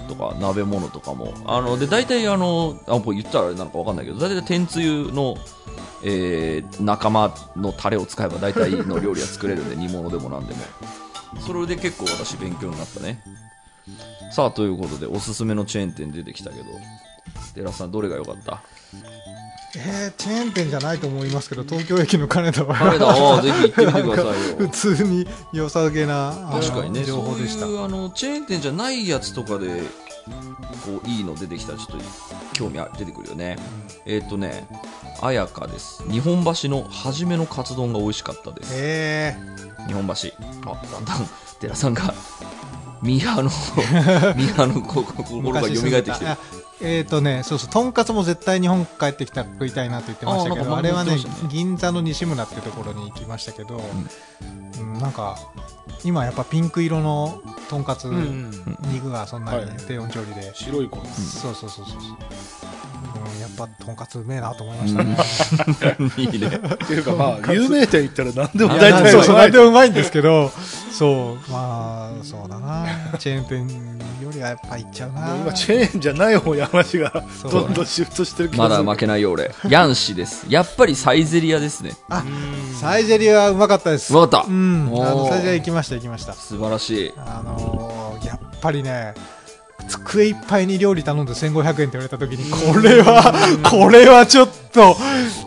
[0.09, 1.33] とか鍋物とかも。
[1.45, 5.37] あので大体あのあ言ったらあれなのか分かんないけど大体天つゆの、
[6.03, 10.59] えー仲間のタレを使えば大体の料理は作れるんで煮物でもなんでも
[11.39, 13.21] それで結構私勉強になったね。
[14.31, 16.65] さあということでおすすめのチェーン店出てきたけど。
[17.53, 18.61] 寺さんどれが良かった？
[19.77, 22.75] えー、チェーン店じゃないと思いますけど、東京駅の金田は。
[22.75, 24.57] 彼だああぜひ行ってみてくださいよ。
[24.57, 27.05] 普通に良さげな確かにね。
[27.05, 27.65] 情報でした。
[27.65, 29.83] あのチェーン店じゃないやつとかで
[30.85, 31.97] こういいの出てきたらちょっと
[32.53, 33.57] 興味あ出てくるよね、
[34.05, 34.67] えっ、とね
[35.21, 36.03] 綾香です。
[36.09, 38.73] 日本橋の初めのカツ丼が美味しかったです。
[38.75, 39.35] え
[39.87, 40.13] 日本橋。
[40.69, 41.13] あだんだ。
[41.15, 41.27] ん
[41.59, 42.13] 寺さんが
[43.01, 43.49] ミーハーの
[44.35, 46.25] ミーハーの心が蘇ってきて
[46.81, 51.17] えっ、とね、そうそう、とんかつも絶対日本帰ってきたら食いたいなと言ってましたけど、あーなんかあれはね
[51.49, 54.64] 銀座の西村ってところに行きましたけど、うん
[54.99, 55.37] なんか、
[56.03, 58.51] 今やっぱピンク色のとんかつ、うん
[58.93, 60.97] 肉がそんなにはい低温調理で、白い子。
[61.05, 62.17] そうそうそうそうそう。
[63.33, 65.17] うん、やっぱとんかつうめえなと思いましたね。
[66.17, 70.51] いいねっていうかまあ、有名店行ったら何でも大体そうそう、うまいなんでもうまいんですけど、
[70.91, 72.87] そう、まあ、そうだな。
[73.17, 73.67] チェーン店
[74.21, 75.35] よりはやっぱ行っちゃうな。
[75.35, 78.89] 今、チェーンじゃない方に話がそうどんどんシフトしてる気まだがする。
[78.91, 82.23] 負けないよ俺ヤンシですやっぱりサイゼリアですねあ、
[82.79, 84.13] サイゼリアはうまかったです。
[84.13, 85.01] うまかったうん。
[85.01, 85.29] あの、おー。
[85.29, 86.33] サイゼリア行きました、行きました。
[86.33, 87.13] 素晴らしい。
[87.17, 89.13] あのーやっぱりね、
[89.87, 93.33] 机いっぱいに料理頼んで1500円って言われた時に、これは、
[93.69, 94.97] これはちょっと、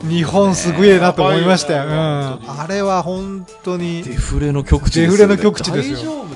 [0.08, 1.86] 日本すげえなと思いましたよ。
[1.86, 2.60] ねうん。
[2.60, 6.27] あれは本当に、デフレの極地ですよ、ね、デフレの極地ですよ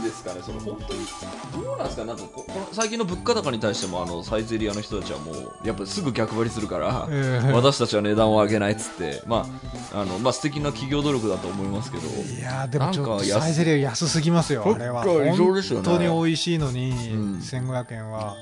[2.73, 7.53] 最近の物価高に対してもあのサイゼリアの人たちはもうやっぱすぐ逆張りするから、ええ。
[7.53, 9.47] 私たちは値段を上げないっつってま
[9.93, 15.03] ああのまあ素敵な企業努力だと思いますけどいやーでもちょっとなんか安サイゼリア安すぎますよ、あれは。
[15.05, 17.39] 本当に美味しいのに、ん。
[17.39, 18.37] 1500円は。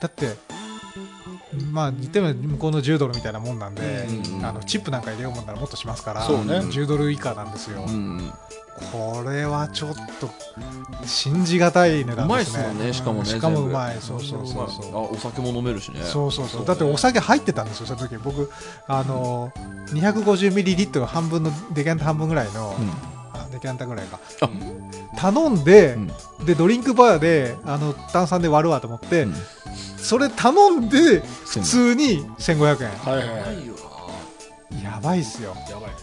[0.00, 0.36] だって、
[1.72, 6.58] まあ、言っても向こうの10ドルみたいなもんなんで、うんあのチップなんか入れようもんならもっとしますから、そうね。
[6.60, 7.84] 10ドル以下なんですよ。
[7.86, 8.32] うんうん。
[8.92, 10.30] これはちょっと、
[11.04, 12.66] 信じがたい値段ですすね。
[12.68, 13.96] もんねしかもねうんしかもうまい。
[14.00, 15.14] そうそうそうあそう。
[15.14, 16.00] お酒も飲めるしね。
[16.02, 16.66] そうそうそう。
[16.66, 18.16] だってお酒入ってたんですよ、その時。
[18.18, 18.50] 僕、
[18.86, 19.52] あの
[19.88, 22.88] 250ミリリットル半分のデキャンタ半分ぐらいの、うん。
[23.38, 24.20] あデキャンタぐらいか。
[24.42, 24.48] あ。
[25.16, 26.06] 頼んで、うん。
[26.46, 29.34] でドリンクバーであの炭酸で割るわと思って、うん
[30.08, 34.82] それ頼んで普通に1500円はいはいはい。
[34.82, 35.54] やばいっすよ。
[35.68, 35.96] やばいね。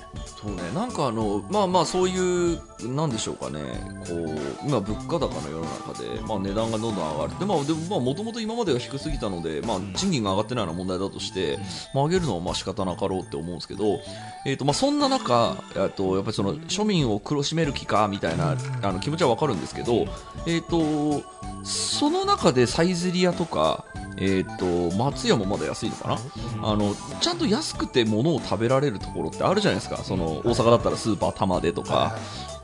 [0.46, 3.62] そうね、なんかあの、まあまあそういう、なんでしょうかね、
[4.08, 7.40] こう、今物価高の世の中で、まあ値段がどんどん上がる。
[7.40, 11.58] で、まあ、でもまあもともと今までが低すぎたので、まあ賃金が上がってないような問題だとして、
[11.96, 14.00] まあ上げるのはまあ仕方なかろうって思うんですけど、
[14.46, 20.06] えっ、と、まあそんな中、えっと、やっぱりその庶民を苦しめる気か、みたいな、あの気持ちはわかるんですけど、
[20.46, 21.24] えっ、と、
[21.64, 23.86] その中でサイゼリヤとか、
[24.18, 26.18] えっ、と、松屋もまだ安いのかな、
[26.62, 29.98] あの、ちゃんと安くて物を食べられるところってあるじゃないですか。
[29.98, 32.18] その、大阪だったらスーパー玉でとか、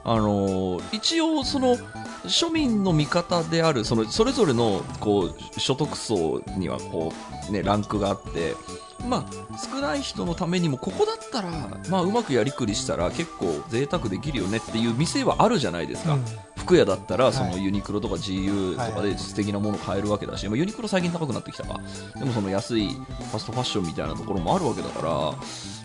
[0.04, 1.78] あの、一応その、
[2.26, 7.14] 庶民の味方である、その、それぞれの、こう、所得層には、こ
[7.50, 8.56] う、ね、ランクがあって、
[9.08, 11.50] まあ、少ない人のためにも、ここだったら、
[11.90, 16.18] まあ、うまくやりくりしたら結構贅沢できるよねっていう店はあるじゃないですか。
[16.62, 21.80] うん服屋だったらそのはいユニクロとか GU とかで素敵なもの買えるわけだし、まあ、ユニクロ最近高くなってきたか。
[22.18, 25.02] でもその安いファストファッションみたいなところもあるわけだか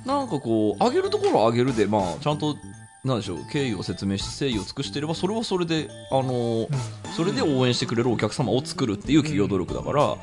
[0.06, 2.56] らなんかこう上げるところは上げるで、まあ、ちゃんと
[3.04, 6.68] なんでしょう経緯を説明して誠意を尽くしていればそれはそれで、あのー
[7.16, 10.16] それで応援してくれるお客様を作るっていう企業努力だから、あ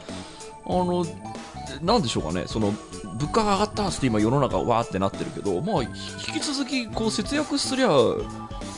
[0.67, 1.03] の
[1.81, 2.71] なんでしょうかね、その
[3.15, 5.89] 物価が上がったって今世の中わーってなってるけど、まあ、引
[6.33, 7.89] き続きこう節約すりゃ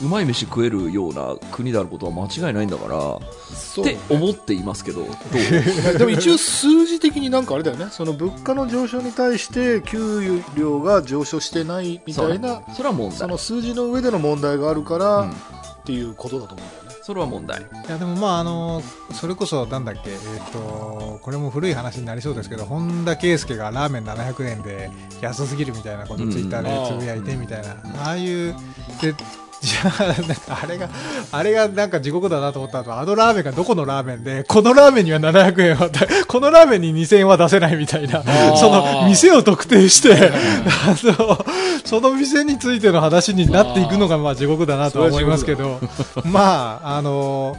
[0.02, 3.18] うまい飯食えるような国であることは間違いないんだから、
[3.54, 5.08] そって思っていますけど、ど
[5.98, 7.88] でも一応数字的になんかあれだよね。
[7.90, 13.18] その物価の上昇に対して給料が上昇してないみたいな、それは問題。
[13.18, 15.30] その数字の上での問題があるから、うん。
[15.30, 15.32] っ
[15.86, 16.96] ていうことだと思うんだよね。
[17.00, 17.60] それは問題。
[17.60, 18.82] いやでもまああの
[19.12, 20.10] それこそなんだっけ？
[20.10, 20.18] えっ、
[20.50, 28.56] とこれも古い話になりそうですけど本田圭佑がラーメン700円で安すぎるみたいなことをツイッターでつぶやいてみたいな、ああいう
[29.00, 29.14] で
[29.66, 30.88] じゃあなんかあれが
[31.32, 35.90] あれがなんか地獄だなと思った後あのラーメンがどこのラーメンでこのラーメンには700円は
[36.28, 38.56] このラーメンに2000円は出せないみたいなー。
[38.56, 41.44] その店を特定してあの
[41.84, 45.80] その店についての話になっていくのがまあ地獄だなとは思いますけど
[46.24, 47.56] まああの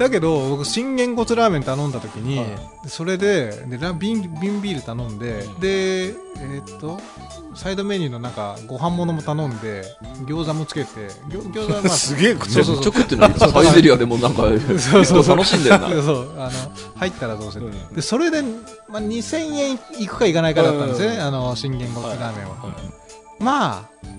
[0.00, 2.88] だけど僕信玄骨ラーメン頼んだ時に、はい。
[2.88, 6.98] それででラ瓶瓶ビール頼んで、でえーっと
[7.54, 9.84] サイドメニューのなんかご飯物も頼んで
[10.24, 12.84] 餃子もつけて餃餃子はまあ すげえ口そうそうそう。
[12.84, 13.28] ちょくっての。
[13.38, 15.88] サイゼリアでもなんか、 結構楽しんでるな。
[16.02, 16.50] そうあの
[16.96, 17.94] 入ったらどうせ、うん。
[17.94, 18.40] でそれで、
[18.88, 21.20] まあ、2000円いくかいかないかだったんですね、うん。
[21.20, 23.42] あの信玄骨ラーメンは、はい。
[23.42, 24.10] まあ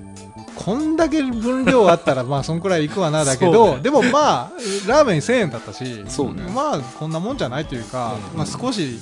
[0.63, 3.81] こんだけ分量あったらまあそんくらいいくわなだけど、ね。
[3.81, 4.51] でもまあ
[4.87, 6.43] ラーメン1000円だったしそうね。
[6.43, 8.37] まあこんなもんじゃないというか、うん。
[8.37, 8.99] まあ、少し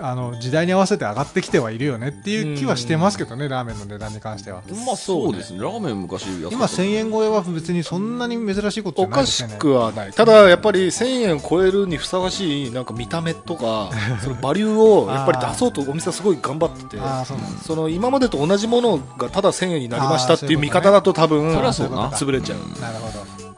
[0.00, 4.62] あの時代に合わせて上がってきてはいるよねっていう気はしてますけどね、ラーメンの値段に関しては。
[4.86, 5.60] まあそうですね。
[5.60, 6.56] ラーメン昔安かった。
[6.56, 10.12] 今1000円超えは別にそんなに珍しいことじおかしゃないですよねくはない。
[10.12, 13.90] ただ、やっぱり1000円超えるにふさわしい、なんか見た目とか、
[14.22, 17.64] そのバリューをやっぱり出そうとお店はすごい頑張ってて、ああそうなんです。
[17.64, 22.10] その今までと同じものがただ1000円になりましたっていう見方だと多分、そりゃそうな。
[22.10, 22.80] 潰れちゃう。
[22.80, 23.48] なるほど。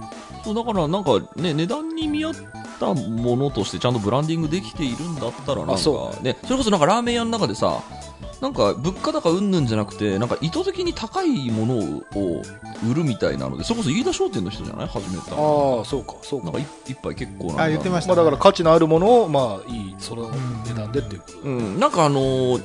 [0.43, 2.35] そうだからなんかね値段に見合っ
[2.81, 6.23] たものとしてちゃんとブランディングできているんだったらなんかあそう。
[6.25, 7.81] ねそれこそなんかラーメン屋の中でさ
[8.41, 12.03] なんか物価高うんぬんじゃなくてなんか意図的に高いものを
[12.91, 14.89] 売るみたいなのでそれこそ飯田商店の人じゃない？
[14.89, 15.77] 始めたの。
[15.81, 16.47] ああ、そうか、そうか。
[16.47, 16.59] なんか。
[16.87, 20.31] 一一杯結構なんあ言ってましたまあだから価値のあるものを、まあいい、その
[20.67, 21.33] 値段でっていうこと。
[21.35, 21.41] で。
[21.51, 22.65] うん、なんかあのーえ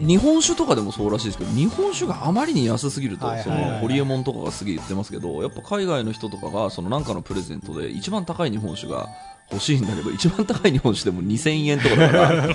[0.00, 3.70] 日本酒とかでもそうらしいですけど日本酒があまりに安すぎると、そはいはいはい。
[3.72, 9.08] のホリエモンとかがすげえ言ってますけどやっぱ海外の人とかがそのなんかのプレゼントで一番高い日本酒が
[9.54, 12.48] 欲しいんだけど一番高い日本酒でも2000円とかだから。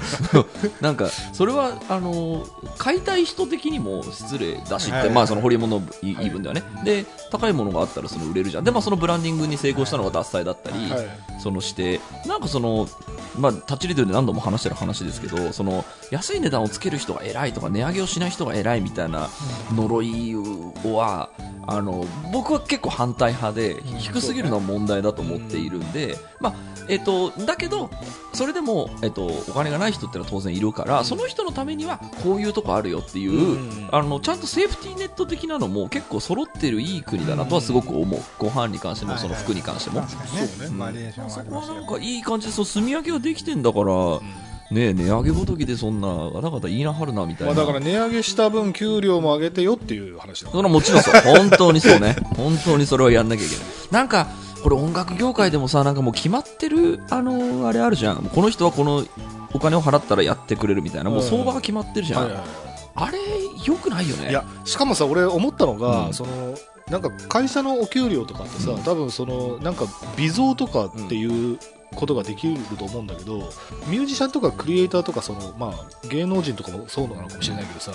[0.81, 5.09] なんかそれはあのー買いたい人的にも失礼だしって、はい。
[5.09, 8.63] まあそのホリエモンの言い分ではね、で高いものがあったらその売れるじゃん。
[8.63, 11.09] でまあそのブランディングに成功したのが獺祭だったり、はい。
[11.39, 12.88] そのして、なんかその、
[13.38, 19.29] まあ、タッチリデオで何度も話してる話ですけど、その、安い値段をつける人が偉いとか、値上げをしない人が偉いみたいな
[19.73, 21.29] 呪いは、
[21.65, 26.53] あの、僕は結構反対派で、低すぎるのは問題だと思っているんで、まあ、
[26.89, 27.89] えっと、だけど、
[28.34, 38.19] それでも、えっと、お金がない人ってのは当然いるから、その人のためには、こういうとこあるよっていう、うんあの、ちゃんとセーフティーネット的なのも結構揃ってるいい国だなとはすごく思う。
[38.38, 40.04] ご飯に関しても、その服に関しても。
[40.08, 40.17] そ
[41.41, 44.19] こはなんかいい感じでそう住み分けができてんだから、
[44.71, 51.13] ねえ値上げごときでそんなガタガタ言いなはるなみたいな、まあだから値上げした分給料も上げてよっていう話だそれはもちろんそう。
[51.21, 52.15] 本当にそうね。
[52.38, 53.65] 本当にそれはやんなきゃいけない。
[53.91, 54.28] なんか
[54.63, 58.23] これ音楽業界でもさなんかもう決まってるあのあれあるじゃん。
[58.23, 59.05] この人はこの
[59.53, 61.09] お金を払ったらやってくれるみたいな。
[61.09, 63.17] もう相場が決まってるじゃん、はいはいあれ
[63.65, 64.29] よくないよね。
[64.29, 66.13] いやしかもさ俺思ったのが、うん。
[66.13, 66.53] その
[66.89, 69.85] なんか会社のお給料とかってさ、多分そのなんか
[70.17, 71.59] 微増とかっていう
[71.95, 73.37] ことができると思うんだけど
[73.87, 77.91] ミュージシャンとかクリエイターとかその、まあ、芸能人とかもそうなのかもしれないけどさ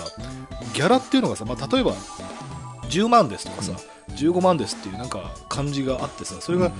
[0.73, 1.93] ギャラっていうのがさ、まあ、例えば
[2.89, 3.73] 10万ですとかさ、
[4.11, 6.71] 15万ですっていうなんか感じがあってさそれが、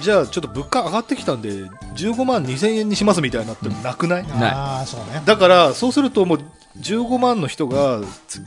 [0.00, 4.36] じゃあちょっと物価上がってきたんで15万2000円にしますみたいになってもなくない、ない。
[4.42, 5.22] ああそうね。
[5.24, 6.40] だからそうするともう
[6.80, 8.00] 15万の人が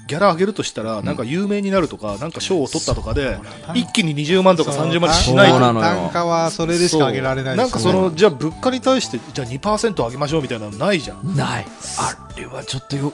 [0.08, 3.38] ギャラ上げるとしたらなんか有名になるとかなんか賞を取ったとかで
[3.76, 5.60] 一気に20万とか30万にしないと。
[5.60, 11.36] 単価はそれでしか上げられないなんかそのじゃあ物価に対してじゃあ2%上げましょうみたいなのないじゃん。
[11.36, 11.66] ない。
[12.00, 13.14] あれはちょっとよ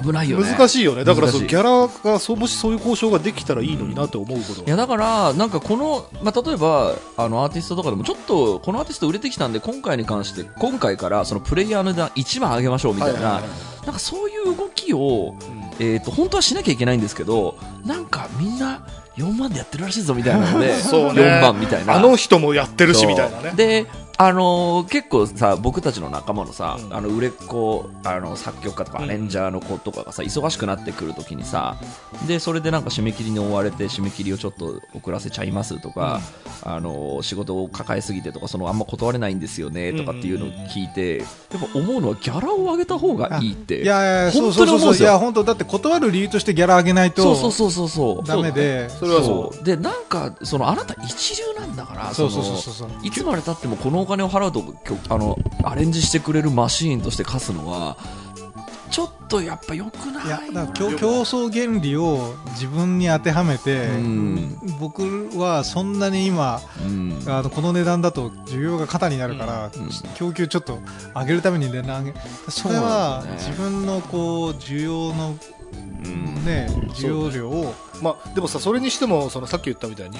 [0.00, 0.44] 危ないよね。
[0.44, 1.04] 難しいよね。
[1.04, 15.34] だからそのギャラがそうもしそういう交渉ができたらいいのになって思うこといやだから、なんかこの、まあ、例えばあのアーティストとかでもちょっとこのアーティスト売れてきたんで今回に関して今回からそのプレイヤーの値段1万上げましょうみたいな、はいはいはいなんかそういう動きを、
[15.78, 21.22] えー、と本当はしなきゃいけないんですけどなんかみんな4万でやってるらしいぞみたいなので そうね。
[21.22, 21.96] 4万みたいな。
[21.96, 23.52] あの人もやってるしみたいなね。
[23.54, 23.86] で
[24.18, 26.94] あのー結構さ僕たちの仲間のさ、うん。
[26.94, 29.04] あの売れっ子あの作曲家とかうん。
[29.04, 31.76] アレンジャーの子とかがさ忙しくなってくるときにさ
[32.26, 36.20] でそれでなんか締め切りに追われて締め切りをちょっと遅らせちゃいますとか、
[36.62, 41.28] あのー仕事を抱えすぎてとかそのあんま断れないんですよねとかっていうのを聞いてやっ
[41.72, 45.08] ぱ思うのはギャラを上げた方がいいっていやいやそう本そうそうそうい当に思うんですよ。
[45.10, 48.26] や本当だって断る理由としてギャラ上げないとそうそうそうそうそう。
[48.26, 48.88] ダメで。
[48.88, 49.64] それはそう。
[49.64, 52.90] でなんかそのあなた一流なんだからそうそうのそうそう。
[53.02, 54.62] いつまでたってもこのお金を払うと
[55.14, 57.96] あのアレンジしてくれるマシーンとして貸すのは
[58.92, 64.58] ちょっとやっぱ良くないいやだから競競争原理を自分に当てはめて、うん。
[64.78, 67.18] 僕はそんなに今うん。
[67.26, 69.88] あのこの値段だと需要が肩になるから、うん。
[70.14, 70.78] 供給ちょっと
[71.14, 75.61] 上げるために値段上げそれは自分のこう需要のうん
[76.44, 77.74] ね需要量を。
[78.02, 80.16] まあ、でもさそれにしてもそのさっき言ったみたいに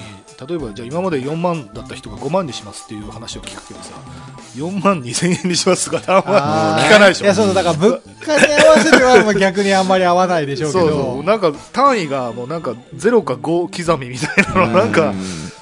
[0.47, 3.93] 例えばじゃあ今まで4万だった人が5万にしますっていう話を聞くけどさ
[4.55, 7.25] 4万2000円にしますとかあんま聞かないでしょ。
[7.25, 10.87] いやそうだから物価に合わせてはまあ逆にあんまり合わないでしょうけど。
[10.87, 15.13] そうそうなんか単位がもうなんか0か5刻みみたいなのなんかう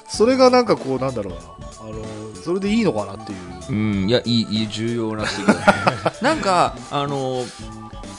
[0.07, 1.39] それがなんかこうなんだろうな。
[1.81, 3.37] あのそれでいいのかなっていう。
[3.69, 4.09] うん。
[4.09, 7.43] いやいいいい重要な指摘 なんかあの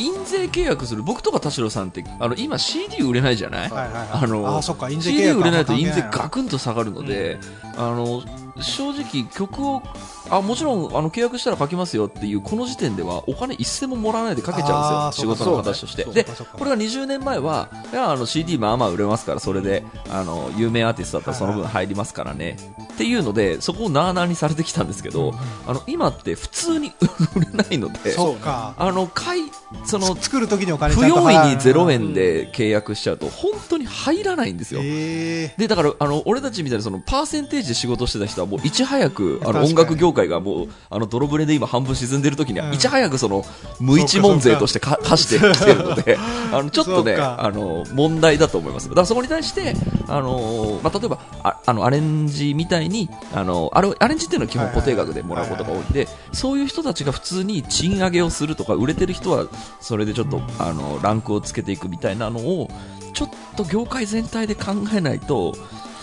[0.03, 4.09] 印税契約する僕とか田代さんってあの今 CD 売れないじゃない、はいはいはい。
[4.13, 4.63] あの
[5.01, 7.39] CD 約売れないと印税ガクンと下がるので、
[7.77, 8.23] あの
[8.61, 9.83] 正直曲を
[10.31, 15.35] あもちろんあの契約したら書きますよっていうこの時点ではお金一銭ももらわないでかけちゃうんですよ。
[15.35, 16.05] 仕事の形として。
[16.05, 22.57] でこれが20年前はいやあの CD まあまあ売れますからそれであの有名アーティストだったらその分入りますからね。
[22.93, 25.35] っていうのでそこをなあなあにされてきたんですけど、
[25.67, 26.93] あの今って普通に
[27.35, 28.75] 売れないのでそうか。
[28.79, 29.43] あの買い
[29.85, 34.81] その作る時にお金ち不用意に0円で契約しちゃうと本当に入らないんですよ。
[34.85, 42.75] えでだからあの俺たちみたいなそのパーセンテージで仕事してた人はもういち早くあの音楽業界がもうあの泥船で今半分沈んでる時にはうん。
[42.75, 43.45] いち早くその
[43.81, 46.17] 無一文税としてか課してきてるので
[46.53, 48.89] あの ちょっとねあの問題だと思います。
[48.89, 49.75] だからそこに対して
[50.09, 59.47] あの、まあ、例えばああのアレンジみたいにあのあれアレンジっていうのは基本固定額でもらうことが多いんでそういう人たちが普通に賃上げをするとか売れてる人は
[59.81, 62.69] それでちょっとあのランクをつけていくみたいなのを
[63.13, 65.55] ちょっと業界全体で考えないと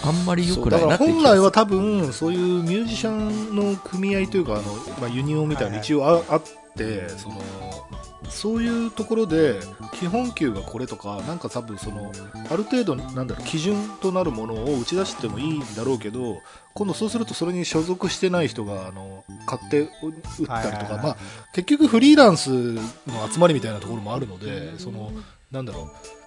[0.03, 4.63] あんまり良くないなって本来は多分そういうミュージシャンの組合というかあの、
[4.99, 6.41] まあ、ユニオンみたいな一応あ,、あっ
[6.75, 7.41] てその
[8.29, 9.59] そういうところで
[9.93, 12.11] 基本給がこれとかなんか多分その
[12.49, 16.39] ある程度なんだろう基準となるものを打ち出してもいいんだろうけど
[16.73, 20.85] 今度そうするとそれに所属してない人があの買って打ったりとはいはいはい。
[20.85, 21.17] かまあ
[21.53, 22.81] 結局フリーランスの
[23.31, 25.11] 集まりみたいなところもあるのでその
[25.51, 26.18] なんだろうえっと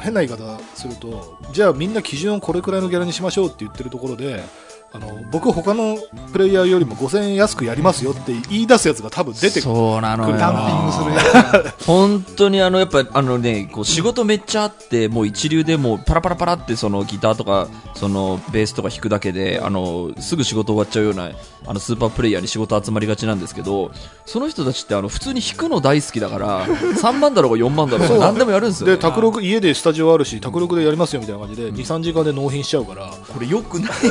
[0.00, 4.42] 変な言い方するとじゃあみんな基準をこれくらいのギャラにしましょうって言ってるところで
[4.92, 5.98] あの僕他の
[6.32, 9.60] プレイヤーよりも5000円安くやりますよって言い出すやつが多分出てくる。
[9.62, 10.36] そうなのよ。
[10.36, 11.84] ダンピングするやつ。
[11.86, 21.30] 本当にあのやっぱあのねこう仕事めっちゃあってもう一流でもうパラパラパラってそのギターとかそのベースとか弾くだけであのすぐ仕事終わっちゃうような
[21.66, 23.90] あのスーパープレイヤーに仕事集まりがちなんですけど
[24.24, 33.10] その人たちってあの普通に弾くの大好きだから 3万だろうが4万だろうが何でもやるんですよ、でね、卓録家でスタジオあるし卓録でやりますよみたいな感じで23時間で納品しちゃうから。
[33.36, 34.08] これよくないって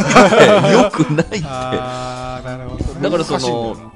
[0.72, 1.40] よくないって。
[1.42, 1.48] だ
[3.10, 3.92] からその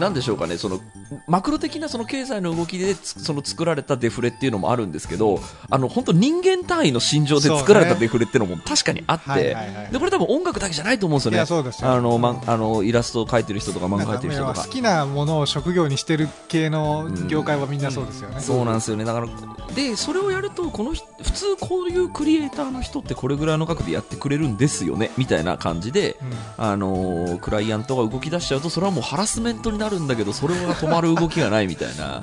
[0.00, 0.80] ななんでしょうかね、その、
[1.26, 9.92] マクロ的なその経済の動きでつ、その作られたデフレっていうのもあるんですけど、あの、本当人間単位の心情で作られたデフレっていうのも確かにあって、はいはいはい。
[9.92, 11.76] で、これ多分音楽だけじゃないと思うんですよね。
[11.82, 14.62] あの、ま、あの、イラストを描いてる人とか漫画描いてる人とか。
[14.62, 14.68] 好。
[14.68, 19.04] きなものを職業にしてる系の業界はみんなそうですよね、そうなんですよね。
[19.04, 19.26] だから、
[19.74, 26.16] で、それをやると、この人、普通こういうクリエイターの人ってこれぐらいの額でやってくれるんですよね、みたいな感じで、
[26.56, 32.22] あのークライアントが動き出しちゃうと、それはもうハラスメントになるんだけど、それが止まる動きがないみたいな。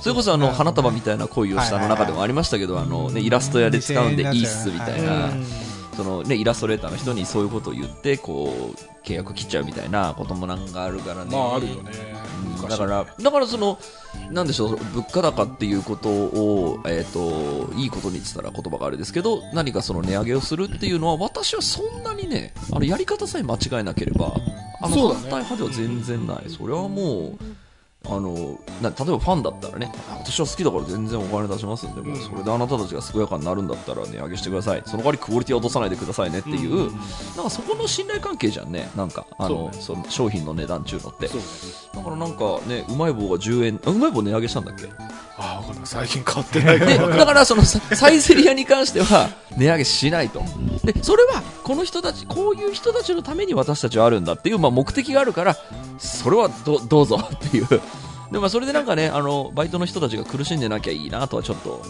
[0.00, 5.30] それこそあの花束みたいな恋をしたの中でもありましたけど、あのね、イラスト屋で使うんでいいっすみたいな、
[5.96, 11.30] そのね、イラストレーターの人にそういうことを言って、こう、契約切っちゃうみたいなこともなんかあるからね。
[11.30, 11.92] まああるよね
[12.58, 13.78] うんだから、だからその、
[14.30, 24.34] なんでしょう、物価高っていうことを、えっ、と、いいことに言ってたら言葉があれですけど、何かその値上げをするっていうのは、私はそんなにね、あの、やり方さえ間違えなければ、
[24.80, 26.44] あの、そうだね反対派では全然ない。
[26.48, 27.44] それはもう、
[28.06, 36.92] あのな例えばファンだったらね、あ私は好きだから全然お金出しますんで、もうそれであなたたちが健やかになるんだったら値上げしてください、その代わりクオリティは落とさないでくださいねっていう、うん。
[37.36, 41.28] なんかそこの信頼関係じゃんね、なんか、あのその商品の値段中のって。
[41.28, 41.40] そう。
[41.40, 41.44] ね
[41.94, 44.88] だからなんかね、うまい棒が10円、あうまい棒値上げしたんだっけ？
[45.36, 45.86] ああ分かんない。
[45.86, 50.42] 最近変わってないかで、ら だからそのササイゼリヤに関しては値上げしないと。
[50.84, 55.56] で、それはこの人たち、こういう人たちのために私たちはあるんだっていう、まあ目的があるから、
[55.98, 57.68] それはどどうぞ っていう。
[58.34, 61.82] でもそれでなんかね、あの、バイトの人たちが苦しんでなきゃいいなとはちょっと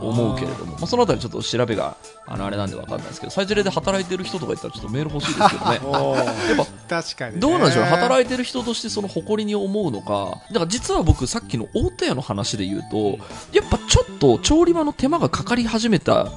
[0.00, 1.96] 思うけれども、まあ、そのあたりちょっと調べが、
[2.26, 5.78] あの、あれなんでわかんないですけど、サイゼリヤで働いてる人とかいったらちょっとメール欲しいですけどね。
[6.56, 13.18] やっぱ確かに、ね、どうなんでしょう、働いてる人としてその誇りに思うのか、だから実は僕、さっきの大手屋の話で言うと、
[13.52, 16.32] やっぱちょっと調理場の手間がかかり始めた、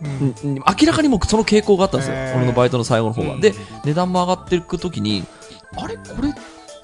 [0.00, 0.34] うん。
[0.44, 3.34] うん明らかにもうその傾向があったんですよ、俺のバイトの最後の方は。
[3.34, 3.40] うん。
[3.40, 3.52] で、
[3.84, 5.24] 値段も上がっていくときに、
[5.76, 6.32] あれ、これ、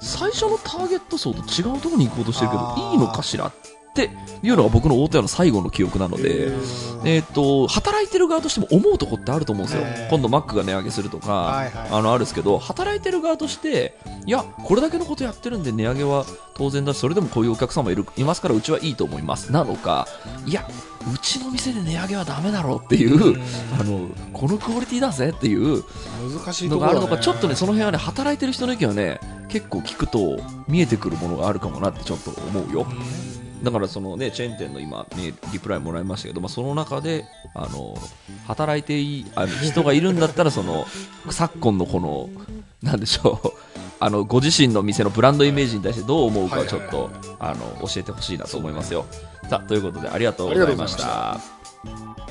[0.05, 3.53] 最初のターゲット層と違うところに行こうとしてるけどいいのかしらっ
[3.95, 4.11] て
[4.43, 6.51] いうのが僕の大手屋の最後の記憶なので。
[7.07, 16.25] えー、と働いてる側としても思うとこってあると思うんですよ、えー今度マックが値上げするとか、はいはいあのあるんですけど働いてる側としていやこれだけのことやってるんで値上げは
[16.55, 20.07] 当然だしそれでもこういうお客様いるいますからうちはいいと思いますなのか
[20.45, 20.67] いや
[21.13, 23.39] うちの店で値上げはダメだろうっていう、
[23.79, 25.83] あのこのクオリティだぜっていう
[26.67, 29.19] のがあるのかちょっとねその辺はね働いてる人の意見はね
[29.49, 32.87] 結構聞くと見えてくるものがあるかもなってちょっと思うよ。
[33.63, 37.95] だからそのねチェーン店の今、ね、リプライもらいましたけど、まあ、その中であの
[38.47, 40.85] 働いていいあの人がいるんだったらその
[41.29, 42.29] 昨今のこの
[42.83, 49.05] なんでしょうあのご自身の店のブランドイメージに対してどう思うかをちょっとあの教えてほしいなと思いますよ。
[49.49, 51.39] さあということでありがとうございましあ
[51.85, 52.24] た。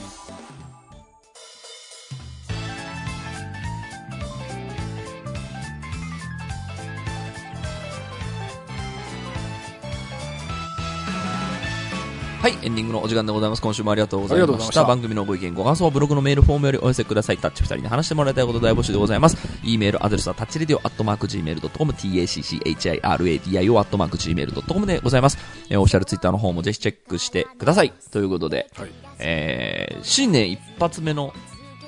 [12.44, 13.62] はい、エンディングのお時間でございます。
[13.62, 14.44] 今週もありがとうございまし。
[14.44, 17.38] ありがとうございましたた番組のご意見、ご感想はブログのメールフォームよりお寄せください。
[17.38, 19.38] タッチ二人に話してもらいたいこと大募集でございます。
[19.62, 25.38] e メールアドレスはタッチレディオアットマーク Gmail.com、tacchiradio アットマーク Gmail.com でございます。
[25.70, 27.94] えーオフィシャルツイッターの方もぜひチェックしてください。
[28.12, 28.90] ということで、はい
[29.20, 31.32] えー、新年一発目の、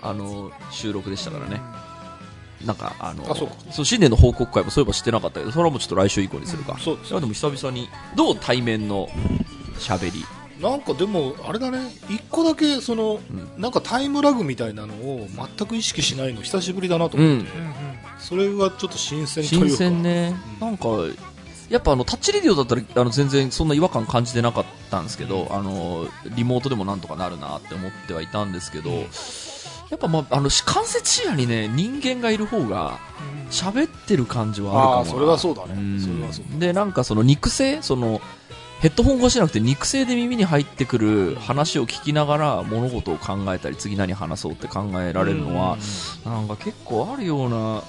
[0.01, 1.61] あの、収録でしたからね。
[2.65, 6.79] なんか、あの、あそうか新年の報告会もそういえばしてなかったけど、それはもうちょっと来週以降にするか。
[6.79, 9.11] そうですいやでも久々に、どう対面の
[9.79, 10.25] 喋り？
[10.61, 11.79] なんかでもあれだね。
[12.09, 13.21] 一個だけその、
[13.59, 15.27] なんかタイムラグみたいなのを
[15.59, 17.47] 全く意識しないの久しぶりだなとう思って、ん。
[18.19, 19.69] それがちょっと新鮮というか。
[19.69, 20.35] 新鮮ね。
[20.61, 20.89] なんか、
[21.69, 32.99] やっぱあの、タッチレディオだったら、あの、全然そんな違和感感じてなかったんですけど、あの、リモートでもなんとかなるなって思ってはいたんですけど、やっぱまあ、あの、間接視野にね、人間がいる方が、
[33.51, 34.99] 喋ってる感じはあるかもな。
[34.99, 36.01] ああそれはそうだね、うん。
[36.01, 38.21] それはそうで、なんかその肉声、その、
[38.81, 45.79] ヘッドホン越しじゃなくて肉声で耳に入ってくる話を聞きながら物事を考えたり次何話そうって考えられるのは、
[46.24, 47.83] なんか結構あるような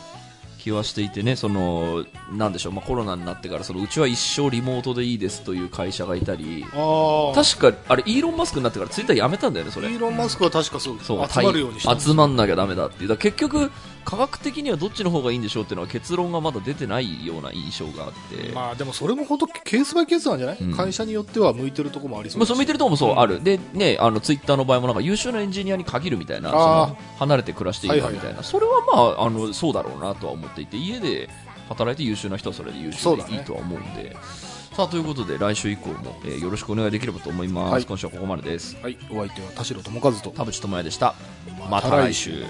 [0.68, 9.90] 気はしていてね、その、なんでしょう、まあ、コロナになってから、そのうちは一生リモートでいいですという会社がいたり、確か、あれ、イーロン・マスクになってからツイッターやめたんだよね、それ。
[9.90, 13.10] イーロン・マスクは確かそうそう集まるように集まんなきゃダメだっていう。
[13.10, 13.72] だ結局、
[14.08, 18.54] 科学的にはどっちの方がいいんでしょうっていうのは結論がまだ出てないような印象があって。
[18.54, 23.44] まあでもそれも本当ケースバイケースなんじゃない、うん会社によっては向いてるところもありそうまあ、そう見てるとこもそうある。
[23.44, 28.72] で、ね、あの、ツイッターの場合もなんか優秀なエンジニアに限るみたいな、離れて暮らしていいかみたいな、それは
[29.18, 31.30] まあ、あの、そうだろうなとは思っていて、家で
[31.68, 34.16] 働いて優秀な人はそれで優秀でいいとは思うんで。
[34.78, 37.74] さあ、ということで、来週以降も、えーよろしくお願いできればと思います。
[37.74, 38.78] はい今週はここまでです。
[38.82, 41.16] はいお相手は田代智和と田淵智也でした。
[41.70, 42.46] また来週。